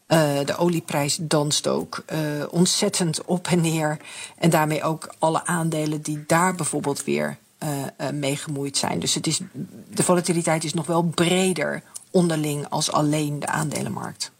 Uh, 0.08 0.18
de 0.44 0.56
olieprijs 0.56 1.18
danst 1.20 1.68
ook 1.68 2.04
uh, 2.12 2.18
ontzettend 2.50 3.24
op 3.24 3.46
en 3.46 3.60
neer. 3.60 3.98
En 4.38 4.50
daarmee 4.50 4.82
ook 4.82 5.14
alle 5.18 5.46
aandelen 5.46 6.02
die 6.02 6.24
daar 6.26 6.54
bijvoorbeeld 6.54 7.04
weer 7.04 7.38
uh, 7.62 8.10
mee 8.10 8.36
gemoeid 8.36 8.76
zijn. 8.76 8.98
Dus 8.98 9.14
het 9.14 9.26
is, 9.26 9.40
de 9.88 10.02
volatiliteit 10.02 10.64
is 10.64 10.74
nog 10.74 10.86
wel 10.86 11.02
breder 11.02 11.82
onderling 12.10 12.68
als 12.68 12.92
alleen 12.92 13.38
de 13.38 13.46
aandelenmarkt. 13.46 14.32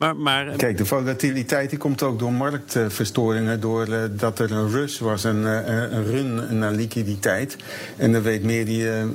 Maar, 0.00 0.16
maar, 0.16 0.48
eh, 0.48 0.56
Kijk, 0.56 0.76
de 0.76 0.86
volatiliteit 0.86 1.70
die 1.70 1.78
komt 1.78 2.02
ook 2.02 2.18
door 2.18 2.32
marktverstoringen. 2.32 3.60
Doordat 3.60 4.38
er 4.38 4.52
een 4.52 4.70
rush 4.70 4.98
was, 4.98 5.24
een, 5.24 5.46
eh, 5.46 5.90
een 5.90 6.04
run 6.04 6.58
naar 6.58 6.72
liquiditeit. 6.72 7.56
En 7.96 8.12
daar 8.12 8.22
weet 8.22 8.42
meer 8.42 9.06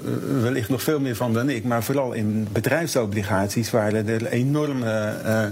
wellicht 0.41 0.69
nog 0.69 0.81
veel 0.81 0.99
meer 0.99 1.15
van 1.15 1.33
dan 1.33 1.49
ik. 1.49 1.63
Maar 1.63 1.83
vooral 1.83 2.13
in 2.13 2.47
bedrijfsobligaties 2.51 3.71
waren 3.71 4.07
er 4.07 4.25
enorme 4.25 5.13
uh, 5.25 5.45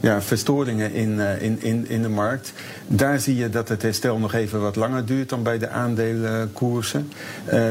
ja, 0.00 0.22
verstoringen 0.22 0.92
in, 0.92 1.20
in, 1.20 1.62
in, 1.62 1.88
in 1.88 2.02
de 2.02 2.08
markt. 2.08 2.52
Daar 2.88 3.20
zie 3.20 3.36
je 3.36 3.48
dat 3.48 3.68
het 3.68 3.82
herstel 3.82 4.18
nog 4.18 4.32
even 4.32 4.60
wat 4.60 4.76
langer 4.76 5.04
duurt 5.04 5.28
dan 5.28 5.42
bij 5.42 5.58
de 5.58 5.68
aandelenkoersen. 5.68 7.12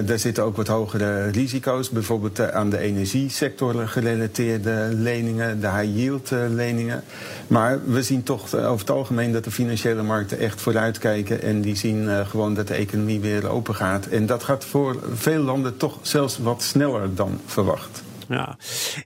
daar 0.05 0.19
zitten 0.19 0.43
ook 0.43 0.55
wat 0.55 0.67
hogere 0.67 1.29
risico's. 1.29 1.89
Bijvoorbeeld 1.89 2.51
aan 2.51 2.69
de 2.69 2.77
energiesector 2.77 3.87
gerelateerde 3.87 4.89
leningen, 4.91 5.59
de 5.61 5.69
high 5.69 5.97
yield 5.97 6.31
leningen. 6.49 7.03
Maar 7.47 7.79
we 7.85 8.03
zien 8.03 8.23
toch 8.23 8.53
eh, 8.53 8.71
over 8.71 8.79
het 8.79 8.95
algemeen 8.95 9.31
dat 9.31 9.43
de 9.43 9.51
financiële 9.51 10.03
markten 10.03 10.39
echt 10.39 10.61
vooruitkijken. 10.61 11.41
En 11.41 11.61
die 11.61 11.75
zien 11.75 12.25
gewoon 12.25 12.53
dat 12.53 12.67
de 12.67 12.73
economie 12.73 13.19
weer 13.19 13.47
open 13.47 13.75
gaat. 13.75 14.05
En 14.05 14.25
dat 14.25 14.43
gaat 14.43 14.65
voor 14.65 14.99
veel 15.13 15.41
landen 15.41 15.77
toch 15.77 15.99
zelfs 16.01 16.37
wat 16.37 16.63
sneller 16.63 17.15
dan 17.15 17.41
verwacht. 17.45 18.03
Ja, 18.29 18.57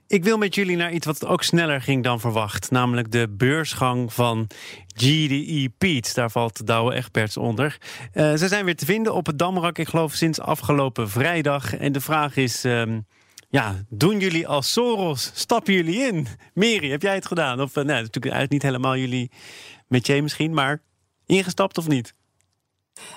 ik 0.06 0.24
wil 0.24 0.38
met 0.38 0.54
jullie 0.54 0.76
naar 0.76 0.92
iets 0.92 1.06
wat 1.06 1.26
ook 1.26 1.42
sneller 1.42 1.82
ging 1.82 2.04
dan 2.04 2.20
verwacht. 2.20 2.70
Namelijk 2.70 3.12
de 3.12 3.28
beursgang 3.30 4.12
van 4.12 4.46
GDE 5.00 5.72
Peets. 5.78 6.14
Daar 6.14 6.30
valt 6.30 6.66
Douwe 6.66 6.94
Egberts 6.94 7.36
onder. 7.36 7.78
Uh, 8.14 8.34
ze 8.34 8.48
zijn 8.48 8.64
weer 8.64 8.76
te 8.76 8.84
vinden 8.84 9.14
op 9.14 9.26
het 9.26 9.38
Damrak, 9.38 9.78
ik 9.78 9.88
geloof 9.88 10.12
sinds 10.12 10.40
afgelopen 10.40 11.10
vrijdag. 11.10 11.76
En 11.76 11.92
de 11.92 12.00
vraag 12.00 12.36
is... 12.36 12.64
Um, 12.64 13.06
ja, 13.48 13.74
doen 13.88 14.20
jullie 14.20 14.48
als 14.48 14.72
Soros? 14.72 15.30
Stappen 15.34 15.72
jullie 15.72 16.06
in? 16.06 16.26
Meri, 16.54 16.90
heb 16.90 17.02
jij 17.02 17.14
het 17.14 17.26
gedaan? 17.26 17.60
Of, 17.60 17.76
uh, 17.76 17.84
nou, 17.84 18.02
natuurlijk 18.02 18.34
uit 18.34 18.50
niet 18.50 18.62
helemaal 18.62 18.96
jullie 18.96 19.30
je 19.88 20.22
misschien, 20.22 20.54
maar 20.54 20.82
ingestapt 21.26 21.78
of 21.78 21.88
niet? 21.88 22.14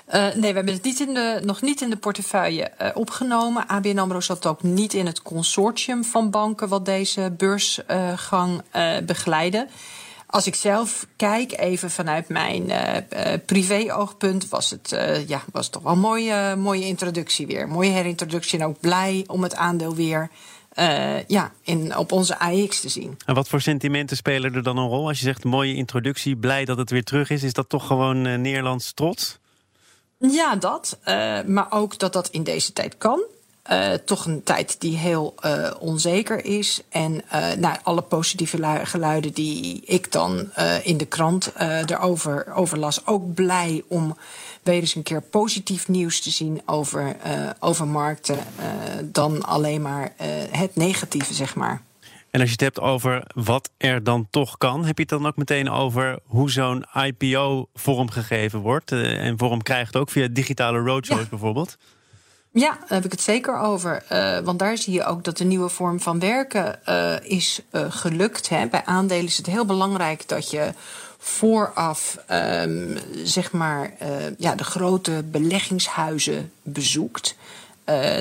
Uh, 0.08 0.14
nee, 0.14 0.50
we 0.50 0.56
hebben 0.56 0.74
het 0.74 0.82
niet 0.82 1.00
in 1.00 1.14
de, 1.14 1.40
nog 1.44 1.62
niet 1.62 1.80
in 1.80 1.90
de 1.90 1.96
portefeuille 1.96 2.92
opgenomen. 2.94 3.68
ABN 3.68 3.98
AMRO 3.98 4.20
zat 4.20 4.46
ook 4.46 4.62
niet 4.62 4.94
in 4.94 5.06
het 5.06 5.22
consortium 5.22 6.04
van 6.04 6.30
banken... 6.30 6.68
wat 6.68 6.84
deze 6.84 7.34
beursgang 7.36 8.62
uh, 8.76 8.98
begeleiden. 9.06 9.68
Als 10.34 10.46
ik 10.46 10.54
zelf 10.54 11.06
kijk, 11.16 11.58
even 11.58 11.90
vanuit 11.90 12.28
mijn 12.28 12.70
uh, 12.70 13.32
privé-oogpunt, 13.46 14.48
was 14.48 14.70
het 14.70 14.92
uh, 14.92 15.28
ja, 15.28 15.42
was 15.52 15.68
toch 15.68 15.82
wel 15.82 15.92
een 15.92 15.98
mooie, 15.98 16.56
mooie 16.56 16.86
introductie 16.86 17.46
weer. 17.46 17.68
Mooie 17.68 17.90
herintroductie 17.90 18.58
en 18.58 18.66
ook 18.66 18.80
blij 18.80 19.24
om 19.26 19.42
het 19.42 19.54
aandeel 19.54 19.94
weer 19.94 20.30
ja, 21.26 21.52
in, 21.62 21.96
op 21.96 22.12
onze 22.12 22.38
AX 22.38 22.80
te 22.80 22.88
zien. 22.88 23.18
En 23.26 23.34
wat 23.34 23.48
voor 23.48 23.60
sentimenten 23.60 24.16
spelen 24.16 24.54
er 24.54 24.62
dan 24.62 24.76
een 24.76 24.88
rol? 24.88 25.08
Als 25.08 25.18
je 25.18 25.24
zegt 25.24 25.44
mooie 25.44 25.74
introductie, 25.74 26.36
blij 26.36 26.64
dat 26.64 26.78
het 26.78 26.90
weer 26.90 27.04
terug 27.04 27.30
is, 27.30 27.42
is 27.42 27.52
dat 27.52 27.68
toch 27.68 27.86
gewoon 27.86 28.22
Nederlands 28.22 28.92
trots? 28.92 29.38
Ja, 30.18 30.56
dat. 30.56 30.98
maar 31.46 31.66
ook 31.70 31.98
dat 31.98 32.12
dat 32.12 32.28
in 32.28 32.42
deze 32.42 32.72
tijd 32.72 32.98
kan. 32.98 33.22
Uh, 33.70 33.92
toch 33.92 34.26
een 34.26 34.42
tijd 34.42 34.80
die 34.80 34.96
heel 34.96 35.34
uh, 35.44 35.70
onzeker 35.78 36.44
is. 36.44 36.80
En 36.88 37.12
uh, 37.14 37.52
nou, 37.52 37.76
alle 37.82 38.02
positieve 38.02 38.80
geluiden 38.84 39.32
die 39.32 39.82
ik 39.84 40.12
dan 40.12 40.50
in 40.82 40.96
de 40.96 41.06
krant 41.06 41.52
erover 41.86 42.54
over 42.54 42.78
las, 42.78 43.06
ook 43.06 43.34
blij 43.34 43.82
om 43.88 44.16
weer 44.62 44.80
eens 44.80 44.94
een 44.94 45.02
keer 45.02 45.22
positief 45.22 45.88
nieuws 45.88 46.20
te 46.20 46.30
zien 46.30 46.62
over, 46.66 47.16
over 47.60 47.86
markten. 47.86 48.38
dan 49.02 49.42
alleen 49.42 49.82
maar 49.82 50.12
het 50.50 50.76
negatieve, 50.76 51.34
zeg 51.34 51.54
maar. 51.54 51.82
En 52.30 52.40
als 52.40 52.48
je 52.48 52.54
het 52.64 52.74
hebt 52.74 52.80
over 52.80 53.22
wat 53.34 53.70
er 53.76 54.04
dan 54.04 54.26
toch 54.30 54.58
kan, 54.58 54.84
heb 54.84 54.96
je 54.96 55.02
het 55.02 55.10
dan 55.10 55.26
ook 55.26 55.36
meteen 55.36 55.70
over 55.70 56.18
hoe 56.24 56.50
zo'n 56.50 56.84
IPO 56.94 57.68
vormgegeven 57.74 58.60
wordt 58.60 58.92
en 58.92 59.38
vorm 59.38 59.62
krijgt 59.62 59.96
ook 59.96 60.10
via 60.10 60.28
digitale 60.30 60.78
roadshows 60.78 61.22
ja. 61.22 61.28
bijvoorbeeld? 61.28 61.76
Ja, 62.54 62.70
daar 62.70 62.88
heb 62.88 63.04
ik 63.04 63.10
het 63.10 63.20
zeker 63.20 63.58
over. 63.58 64.04
Uh, 64.12 64.38
want 64.38 64.58
daar 64.58 64.78
zie 64.78 64.92
je 64.92 65.04
ook 65.04 65.24
dat 65.24 65.36
de 65.36 65.44
nieuwe 65.44 65.68
vorm 65.68 66.00
van 66.00 66.18
werken 66.18 66.78
uh, 66.88 67.14
is 67.22 67.60
uh, 67.70 67.84
gelukt. 67.88 68.48
Hè. 68.48 68.66
Bij 68.66 68.84
aandelen 68.84 69.24
is 69.24 69.36
het 69.36 69.46
heel 69.46 69.64
belangrijk 69.64 70.28
dat 70.28 70.50
je 70.50 70.72
vooraf 71.18 72.18
um, 72.30 72.98
zeg 73.22 73.52
maar, 73.52 73.92
ja, 74.38 74.54
de 74.54 74.64
grote 74.64 75.24
beleggingshuizen 75.30 76.52
bezoekt. 76.62 77.36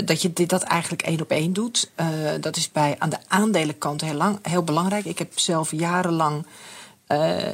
dat 0.05 0.21
je 0.21 0.33
dit, 0.33 0.49
dat 0.49 0.63
eigenlijk 0.63 1.01
één 1.01 1.21
op 1.21 1.31
één 1.31 1.53
doet. 1.53 1.91
dat 2.39 2.55
is 2.55 2.71
bij, 2.71 2.95
aan 2.99 3.09
de 3.09 3.17
aandelenkant 3.27 4.01
heel, 4.01 4.13
lang, 4.13 4.39
heel 4.41 4.63
belangrijk. 4.63 5.05
Ik 5.05 5.17
heb 5.17 5.39
zelf 5.39 5.71
jarenlang 5.71 6.45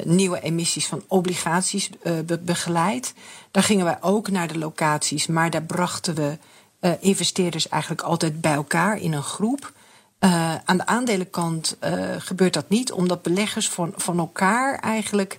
nieuwe 0.04 0.40
emissies 0.40 0.86
van 0.86 1.02
obligaties 1.06 1.90
be 2.02 2.38
begeleid. 2.38 3.14
Daar 3.50 3.62
gingen 3.62 3.84
wij 3.84 3.98
ook 4.00 4.30
naar 4.30 4.48
de 4.48 4.58
locaties, 4.58 5.26
maar 5.26 5.50
daar 5.50 5.62
brachten 5.62 6.14
we 6.14 6.38
uh, 6.80 6.92
investeerders 7.00 7.68
eigenlijk 7.68 8.02
altijd 8.02 8.40
bij 8.40 8.52
elkaar 8.52 8.98
in 8.98 9.12
een 9.12 9.22
groep. 9.22 9.72
Uh, 10.20 10.54
aan 10.64 10.76
de 10.76 10.86
aandelenkant 10.86 11.76
uh, 11.84 11.92
gebeurt 12.18 12.52
dat 12.52 12.68
niet, 12.68 12.92
omdat 12.92 13.22
beleggers 13.22 13.68
van, 13.68 13.92
van 13.96 14.18
elkaar 14.18 14.78
eigenlijk 14.78 15.38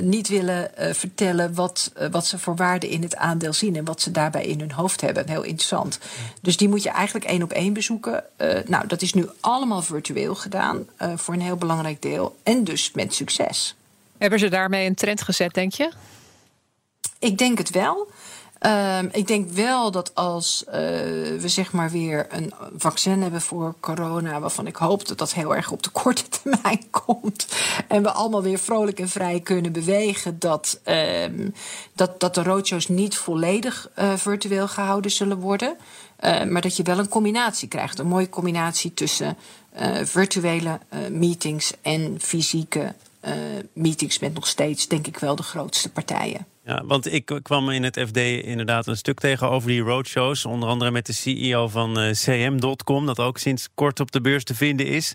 niet 0.00 0.28
willen 0.28 0.70
vertellen 0.94 1.54
wat, 1.54 1.92
wat 2.10 2.26
ze 2.26 2.38
voor 2.38 2.56
waarde 2.56 2.88
in 2.88 3.02
het 3.02 3.16
aandeel 3.16 3.52
zien 3.52 3.76
en 3.76 3.84
wat 3.84 4.00
ze 4.00 4.10
daarbij 4.10 4.44
in 4.44 4.60
hun 4.60 4.72
hoofd 4.72 5.00
hebben. 5.00 5.28
Heel 5.28 5.42
interessant. 5.42 5.98
Dus 6.40 6.56
die 6.56 6.68
moet 6.68 6.82
je 6.82 6.90
eigenlijk 6.90 7.24
één 7.24 7.42
op 7.42 7.52
één 7.52 7.72
bezoeken. 7.72 8.24
nou, 8.66 8.86
dat 8.86 9.02
is 9.02 9.14
nu 9.14 9.28
allemaal 9.40 9.82
virtueel 9.82 10.34
gedaan 10.34 10.86
voor 11.16 11.34
een 11.34 11.40
heel 11.40 11.56
belangrijk 11.56 12.02
deel 12.02 12.36
en 12.42 12.64
dus 12.64 12.92
met 12.92 13.14
succes. 13.14 13.74
Hebben 14.18 14.38
ze 14.38 14.48
daarmee 14.48 14.86
een 14.86 14.94
trend 14.94 15.22
gezet, 15.22 15.54
denk 15.54 15.72
je? 15.72 15.90
Ik 17.18 17.38
denk 17.38 17.58
het 17.58 17.70
wel. 17.70 18.10
Um, 18.66 19.08
ik 19.12 19.26
denk 19.26 19.50
wel 19.50 19.90
dat 19.90 20.14
als 20.14 20.64
uh, 20.66 20.72
we 20.72 21.44
zeg 21.44 21.72
maar 21.72 21.90
weer 21.90 22.26
een 22.30 22.52
vaccin 22.76 23.22
hebben 23.22 23.40
voor 23.40 23.74
corona, 23.80 24.40
waarvan 24.40 24.66
ik 24.66 24.76
hoop 24.76 25.06
dat 25.06 25.18
dat 25.18 25.34
heel 25.34 25.56
erg 25.56 25.70
op 25.70 25.82
de 25.82 25.90
korte 25.90 26.28
termijn 26.42 26.90
komt, 26.90 27.46
en 27.88 28.02
we 28.02 28.10
allemaal 28.10 28.42
weer 28.42 28.58
vrolijk 28.58 29.00
en 29.00 29.08
vrij 29.08 29.40
kunnen 29.40 29.72
bewegen, 29.72 30.38
dat, 30.38 30.80
um, 30.84 31.54
dat, 31.92 32.20
dat 32.20 32.34
de 32.34 32.42
roadshows 32.42 32.88
niet 32.88 33.16
volledig 33.16 33.90
uh, 33.98 34.12
virtueel 34.16 34.68
gehouden 34.68 35.10
zullen 35.10 35.38
worden. 35.38 35.76
Uh, 36.20 36.44
maar 36.44 36.62
dat 36.62 36.76
je 36.76 36.82
wel 36.82 36.98
een 36.98 37.08
combinatie 37.08 37.68
krijgt. 37.68 37.98
Een 37.98 38.06
mooie 38.06 38.28
combinatie 38.28 38.94
tussen 38.94 39.36
uh, 39.80 39.96
virtuele 40.02 40.78
meetings 41.10 41.72
en 41.80 42.16
fysieke 42.20 42.94
meetings 43.72 44.18
met 44.18 44.34
nog 44.34 44.46
steeds, 44.46 44.88
denk 44.88 45.06
ik 45.06 45.18
wel, 45.18 45.36
de 45.36 45.42
grootste 45.42 45.90
partijen. 45.90 46.46
Ja, 46.64 46.82
want 46.84 47.12
ik 47.12 47.38
kwam 47.42 47.70
in 47.70 47.82
het 47.82 48.00
FD 48.06 48.16
inderdaad 48.16 48.86
een 48.86 48.96
stuk 48.96 49.20
tegen 49.20 49.50
over 49.50 49.68
die 49.68 49.80
roadshows. 49.80 50.44
Onder 50.44 50.68
andere 50.68 50.90
met 50.90 51.06
de 51.06 51.12
CEO 51.12 51.68
van 51.68 51.94
CM.com, 52.12 53.06
dat 53.06 53.18
ook 53.18 53.38
sinds 53.38 53.68
kort 53.74 54.00
op 54.00 54.12
de 54.12 54.20
beurs 54.20 54.44
te 54.44 54.54
vinden 54.54 54.86
is. 54.86 55.14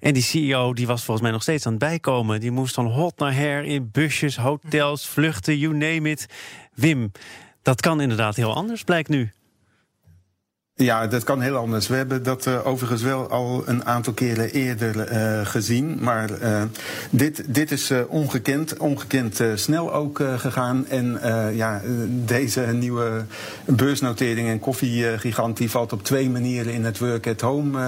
En 0.00 0.14
die 0.14 0.22
CEO 0.22 0.72
die 0.72 0.86
was 0.86 1.04
volgens 1.04 1.22
mij 1.22 1.30
nog 1.30 1.42
steeds 1.42 1.66
aan 1.66 1.72
het 1.72 1.80
bijkomen. 1.80 2.40
Die 2.40 2.50
moest 2.50 2.74
van 2.74 2.86
hot 2.86 3.18
naar 3.18 3.34
her 3.34 3.64
in 3.64 3.90
busjes, 3.92 4.36
hotels, 4.36 5.06
vluchten, 5.06 5.58
you 5.58 5.72
name 5.76 6.10
it. 6.10 6.26
Wim, 6.74 7.12
dat 7.62 7.80
kan 7.80 8.00
inderdaad 8.00 8.36
heel 8.36 8.54
anders, 8.54 8.84
blijkt 8.84 9.08
nu. 9.08 9.30
Ja, 10.80 11.06
dat 11.06 11.24
kan 11.24 11.40
heel 11.40 11.56
anders. 11.56 11.88
We 11.88 11.94
hebben 11.94 12.22
dat 12.22 12.46
uh, 12.46 12.66
overigens 12.66 13.02
wel 13.02 13.28
al 13.28 13.62
een 13.66 13.84
aantal 13.84 14.12
keren 14.12 14.50
eerder 14.50 15.12
uh, 15.12 15.46
gezien. 15.46 15.98
Maar 16.00 16.30
uh, 16.42 16.62
dit, 17.10 17.42
dit 17.46 17.70
is 17.70 17.92
ongekend, 18.08 18.76
ongekend 18.76 19.42
snel 19.54 19.94
ook 19.94 20.22
gegaan. 20.36 20.86
En 20.88 21.20
ja, 21.54 21.80
deze 22.24 22.60
nieuwe 22.60 23.24
beursnotering 23.64 24.48
en 24.48 24.58
koffiegigant... 24.58 25.56
die 25.56 25.70
valt 25.70 25.92
op 25.92 26.02
twee 26.02 26.30
manieren 26.30 26.72
in 26.72 26.84
het 26.84 26.98
work-at-home 26.98 27.78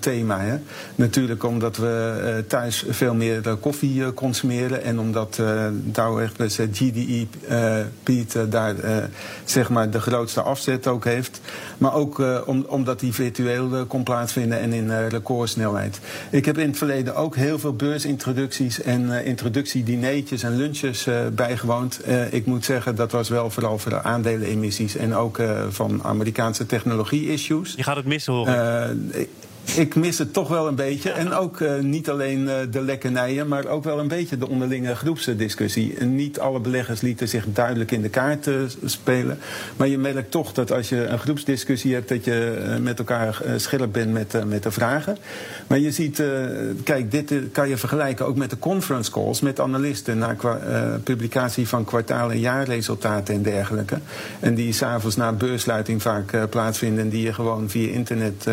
thema. 0.00 0.60
Natuurlijk 0.94 1.44
omdat 1.44 1.76
we 1.76 2.44
thuis 2.48 2.84
veel 2.88 3.14
meer 3.14 3.56
koffie 3.60 4.14
consumeren... 4.14 4.82
en 4.82 4.98
omdat 4.98 5.38
uh, 5.40 5.66
Dow 5.72 6.28
GDE 6.72 7.26
Piet 8.02 8.36
daar 8.48 8.74
zeg 9.44 9.68
maar 9.68 9.90
de 9.90 10.00
grootste 10.00 10.40
afzet 10.40 10.86
ook 10.86 11.04
heeft. 11.04 11.40
Maar 11.78 11.94
ook 11.94 12.20
om, 12.46 12.64
omdat 12.68 13.00
die 13.00 13.12
virtueel 13.12 13.72
uh, 13.72 13.80
kon 13.88 14.02
plaatsvinden 14.02 14.60
en 14.60 14.72
in 14.72 14.84
uh, 14.84 15.08
recordsnelheid. 15.08 16.00
Ik 16.30 16.44
heb 16.44 16.58
in 16.58 16.68
het 16.68 16.78
verleden 16.78 17.16
ook 17.16 17.36
heel 17.36 17.58
veel 17.58 17.74
beursintroducties 17.74 18.82
en 18.82 19.24
introductiedineetjes 19.24 20.42
en 20.42 20.56
lunches 20.56 21.08
bijgewoond. 21.32 22.00
ik 22.30 22.46
moet 22.46 22.64
zeggen, 22.64 22.96
dat 22.96 23.12
was 23.12 23.28
wel 23.28 23.50
vooral 23.50 23.78
voor 23.78 23.90
de 23.90 24.02
aandelenemissies 24.02 24.96
en 24.96 25.14
ook 25.14 25.38
van 25.68 26.02
Amerikaanse 26.02 26.66
technologie-issues. 26.66 27.74
Je 27.76 27.82
gaat 27.82 27.96
het 27.96 28.06
missen 28.06 28.32
horen. 28.32 29.10
Ik 29.12 29.28
mis 29.94 30.18
het 30.18 30.32
toch 30.32 30.48
wel 30.48 30.68
een 30.68 30.74
beetje. 30.74 31.10
En 31.10 31.32
ook 31.32 31.60
uh, 31.60 31.78
niet 31.78 32.10
alleen 32.10 32.40
uh, 32.40 32.54
de 32.70 32.82
lekkernijen, 32.82 33.48
maar 33.48 33.66
ook 33.66 33.84
wel 33.84 33.98
een 33.98 34.08
beetje 34.08 34.38
de 34.38 34.48
onderlinge 34.48 34.94
groepsdiscussie. 34.94 36.02
Niet 36.02 36.40
alle 36.40 36.60
beleggers 36.60 37.00
lieten 37.00 37.28
zich 37.28 37.44
duidelijk 37.48 37.90
in 37.90 38.02
de 38.02 38.08
kaart 38.08 38.48
spelen. 38.84 39.38
Maar 39.76 39.88
je 39.88 39.98
merkt 39.98 40.30
toch 40.30 40.52
dat 40.52 40.72
als 40.72 40.88
je 40.88 41.06
een 41.06 41.18
groepsdiscussie 41.18 41.94
hebt, 41.94 42.08
dat 42.08 42.24
je 42.24 42.76
met 42.80 42.98
elkaar 42.98 43.42
scherp 43.56 43.92
bent 43.92 44.12
met, 44.12 44.46
met 44.46 44.62
de 44.62 44.70
vragen. 44.70 45.16
Maar 45.66 45.78
je 45.78 45.90
ziet, 45.90 46.22
kijk, 46.84 47.10
dit 47.10 47.32
kan 47.52 47.68
je 47.68 47.76
vergelijken 47.76 48.26
ook 48.26 48.36
met 48.36 48.50
de 48.50 48.58
conference 48.58 49.10
calls 49.10 49.40
met 49.40 49.60
analisten 49.60 50.18
na 50.18 50.36
publicatie 51.04 51.68
van 51.68 51.84
kwartaal- 51.84 52.30
en 52.30 52.40
jaarresultaten 52.40 53.34
en 53.34 53.42
dergelijke. 53.42 53.98
En 54.40 54.54
die 54.54 54.72
s'avonds 54.72 55.16
na 55.16 55.32
beursluiting 55.32 56.02
vaak 56.02 56.48
plaatsvinden 56.50 57.04
en 57.04 57.10
die 57.10 57.22
je 57.22 57.32
gewoon 57.32 57.70
via 57.70 57.92
internet 57.92 58.46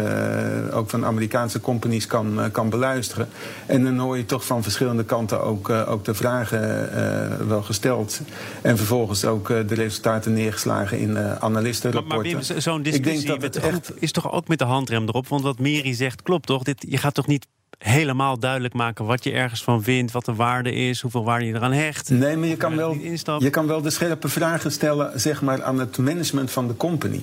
ook 0.72 0.90
van 0.90 0.99
Amerikaanse 1.06 1.62
companies 1.62 2.08
kan, 2.08 2.42
eh, 2.42 2.52
kan 2.52 2.70
beluisteren. 2.70 3.30
En 3.66 3.84
dan 3.84 3.98
hoor 3.98 4.18
je 4.18 4.26
toch 4.26 4.46
van 4.46 4.64
verschillende 4.64 5.04
kanten 5.04 5.44
ook, 5.44 5.70
eh, 5.70 5.92
ook 5.92 6.06
de 6.06 6.14
vragen 6.14 6.90
uh, 6.96 7.48
wel 7.48 7.62
gesteld. 7.62 8.22
En 8.62 8.78
vervolgens 8.78 9.26
ook 9.26 9.48
de 9.48 9.76
resultaten 9.76 10.34
neergeslagen 10.34 11.00
in 11.00 11.18
analistenrapporten. 11.18 12.34
Maar, 12.34 12.46
maar 12.54 12.62
zo'n 12.62 12.82
discussie 12.82 13.40
met 13.40 13.56
echt... 13.56 13.92
is 13.96 14.12
toch 14.12 14.32
ook 14.32 14.48
met 14.48 14.60
de 14.60 14.66
handrem 14.66 15.08
erop? 15.08 15.28
Want 15.28 15.42
wat 15.42 15.60
Miri 15.60 15.94
zegt 15.94 16.22
klopt 16.22 16.46
toch? 16.46 16.64
Dit, 16.64 16.86
je 16.90 16.98
gaat 16.98 17.14
toch 17.14 17.28
niet 17.28 17.48
helemaal 17.78 18.40
duidelijk 18.40 18.74
maken 18.74 19.06
wat 19.06 19.24
je 19.24 19.32
ergens 19.32 19.64
van 19.64 19.84
vindt, 19.84 20.12
wat 20.12 20.26
de 20.26 20.36
waarde 20.36 20.74
is, 20.74 21.02
hoeveel 21.02 21.24
waarde 21.24 21.46
je 21.46 21.54
eraan 21.54 21.72
hecht. 21.72 22.10
Nee, 22.10 22.38
maar 22.38 22.48
je 22.48 22.58
kan, 22.58 22.76
wel, 22.76 22.94
je 23.40 23.50
kan 23.50 23.68
wel 23.68 23.82
de 23.82 23.90
scherpe 23.90 24.30
vragen 24.30 24.72
stellen 24.72 25.20
zeg 25.20 25.42
maar, 25.42 25.64
aan 25.64 25.80
het 25.80 25.98
management 25.98 26.52
van 26.52 26.68
de 26.68 26.76
company. 26.76 27.22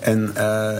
En 0.00 0.32
uh, 0.36 0.78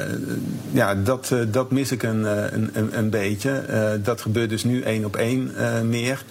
ja, 0.71 0.95
dat, 0.95 1.31
uh, 1.33 1.41
dat 1.49 1.71
mis 1.71 1.93
ik 1.93 2.03
een, 2.03 2.21
uh, 2.21 2.45
een, 2.51 2.99
een 2.99 3.11
beetje. 3.11 3.65
dat 4.03 4.21
gebeurt 4.21 4.51
dus 4.51 4.65
nu 4.65 4.83
één 4.83 5.05
op 5.05 5.17
één 5.17 5.53
meer. 5.89 6.25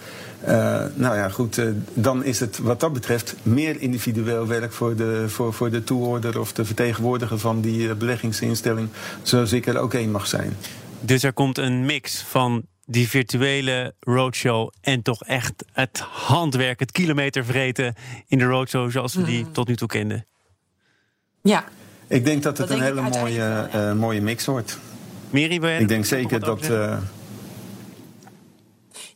nou 0.94 1.16
ja, 1.16 1.28
goed, 1.28 1.62
dan 1.94 2.24
is 2.24 2.40
het 2.40 2.58
wat 2.58 2.80
dat 2.80 2.92
betreft 2.92 3.34
meer 3.42 3.80
individueel 3.80 4.46
werk 4.46 4.72
voor 4.72 4.96
de, 4.96 5.24
voor, 5.28 5.52
voor 5.52 5.70
de 5.70 5.84
toehoorder 5.84 6.40
of 6.40 6.52
de 6.52 6.64
vertegenwoordiger 6.64 7.38
van 7.38 7.60
die 7.60 7.94
beleggingsinstelling, 7.94 8.88
zoals 9.22 9.52
ik 9.52 9.66
er 9.66 9.78
ook 9.78 9.94
één 9.94 10.10
mag 10.10 10.26
zijn. 10.26 10.56
Dus 11.00 11.22
er 11.22 11.32
komt 11.32 11.58
een 11.58 11.86
mix 11.86 12.22
van 12.22 12.66
die 12.90 13.08
virtuele 13.08 13.94
roadshow 14.00 14.70
en 14.80 15.02
toch 15.02 15.22
echt 15.22 15.64
het 15.72 15.98
handwerk, 15.98 16.80
het 16.80 16.92
kilometer 16.92 17.44
vreten 17.44 17.94
in 18.26 18.38
de 18.38 18.44
roadshow 18.44 18.90
zoals 18.90 19.14
we 19.14 19.22
die 19.22 19.44
mm. 19.44 19.52
tot 19.52 19.68
nu 19.68 19.76
toe 19.76 19.88
kenden. 19.88 20.26
Ja, 21.42 21.64
ik 22.08 22.24
denk 22.24 22.42
dat 22.42 22.58
het 22.58 22.70
een 22.70 22.80
hele 22.80 23.00
mooie, 23.00 23.68
uh, 23.74 23.92
mooie 23.92 24.20
mix 24.20 24.44
wordt. 24.44 24.78
Miri, 25.30 25.60
Ik 25.78 25.88
denk 25.88 26.04
zeker 26.04 26.40
dat. 26.40 26.68
Uh... 26.68 26.96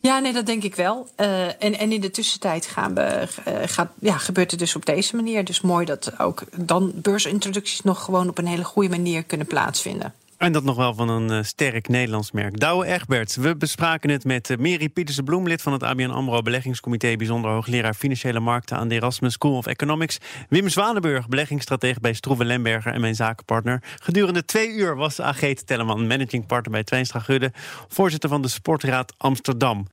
Ja, 0.00 0.18
nee, 0.18 0.32
dat 0.32 0.46
denk 0.46 0.62
ik 0.62 0.74
wel. 0.74 1.08
Uh, 1.16 1.46
en, 1.46 1.78
en 1.78 1.92
in 1.92 2.00
de 2.00 2.10
tussentijd 2.10 2.66
gaan 2.66 2.94
we, 2.94 3.28
gaat, 3.64 3.90
ja, 4.00 4.18
gebeurt 4.18 4.50
het 4.50 4.60
dus 4.60 4.76
op 4.76 4.86
deze 4.86 5.16
manier. 5.16 5.44
Dus 5.44 5.60
mooi 5.60 5.84
dat 5.84 6.12
ook 6.18 6.42
dan 6.56 6.92
beursintroducties 6.94 7.80
nog 7.80 8.04
gewoon 8.04 8.28
op 8.28 8.38
een 8.38 8.46
hele 8.46 8.64
goede 8.64 8.88
manier 8.88 9.24
kunnen 9.24 9.46
plaatsvinden. 9.46 10.14
En 10.42 10.52
dat 10.52 10.64
nog 10.64 10.76
wel 10.76 10.94
van 10.94 11.08
een 11.08 11.30
uh, 11.30 11.42
sterk 11.42 11.88
Nederlands 11.88 12.32
merk. 12.32 12.60
Douwe 12.60 12.86
Egberts. 12.86 13.36
We 13.36 13.56
bespraken 13.56 14.10
het 14.10 14.24
met 14.24 14.50
uh, 14.50 14.56
Mary 14.56 14.88
Pieterse 14.88 15.22
Bloem, 15.22 15.46
lid 15.46 15.62
van 15.62 15.72
het 15.72 15.82
ABN 15.82 16.10
AMRO 16.10 16.42
Beleggingscomité... 16.42 17.16
bijzonder 17.16 17.50
hoogleraar 17.50 17.94
Financiële 17.94 18.40
Markten 18.40 18.76
aan 18.76 18.88
de 18.88 18.94
Erasmus 18.94 19.32
School 19.32 19.56
of 19.56 19.66
Economics. 19.66 20.18
Wim 20.48 20.68
Zwanenburg, 20.68 21.28
beleggingsstratege 21.28 22.00
bij 22.00 22.12
Stroeven 22.12 22.46
Lemberger 22.46 22.92
en 22.92 23.00
mijn 23.00 23.14
zakenpartner. 23.14 23.82
Gedurende 24.02 24.44
twee 24.44 24.68
uur 24.72 24.96
was 24.96 25.20
Ageet 25.20 25.66
Telleman, 25.66 26.06
managing 26.06 26.46
partner 26.46 26.72
bij 26.72 26.84
Twijnstra 26.84 27.20
Gudde... 27.20 27.52
voorzitter 27.88 28.28
van 28.28 28.42
de 28.42 28.48
Sportraad 28.48 29.14
Amsterdam. 29.16 29.86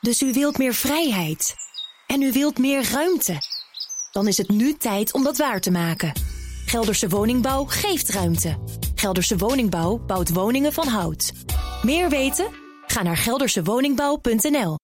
Dus 0.00 0.22
u 0.22 0.32
wilt 0.32 0.58
meer 0.58 0.74
vrijheid. 0.74 1.54
En 2.06 2.22
u 2.22 2.32
wilt 2.32 2.58
meer 2.58 2.90
ruimte. 2.92 3.36
Dan 4.12 4.28
is 4.28 4.36
het 4.36 4.48
nu 4.48 4.74
tijd 4.74 5.12
om 5.12 5.24
dat 5.24 5.36
waar 5.36 5.60
te 5.60 5.70
maken. 5.70 6.35
Gelderse 6.66 7.08
Woningbouw 7.08 7.64
geeft 7.64 8.08
ruimte. 8.08 8.56
Gelderse 8.94 9.36
Woningbouw 9.36 9.98
bouwt 10.06 10.32
woningen 10.32 10.72
van 10.72 10.86
hout. 10.86 11.32
Meer 11.82 12.08
weten? 12.08 12.46
Ga 12.86 13.02
naar 13.02 13.16
geldersewoningbouw.nl 13.16 14.76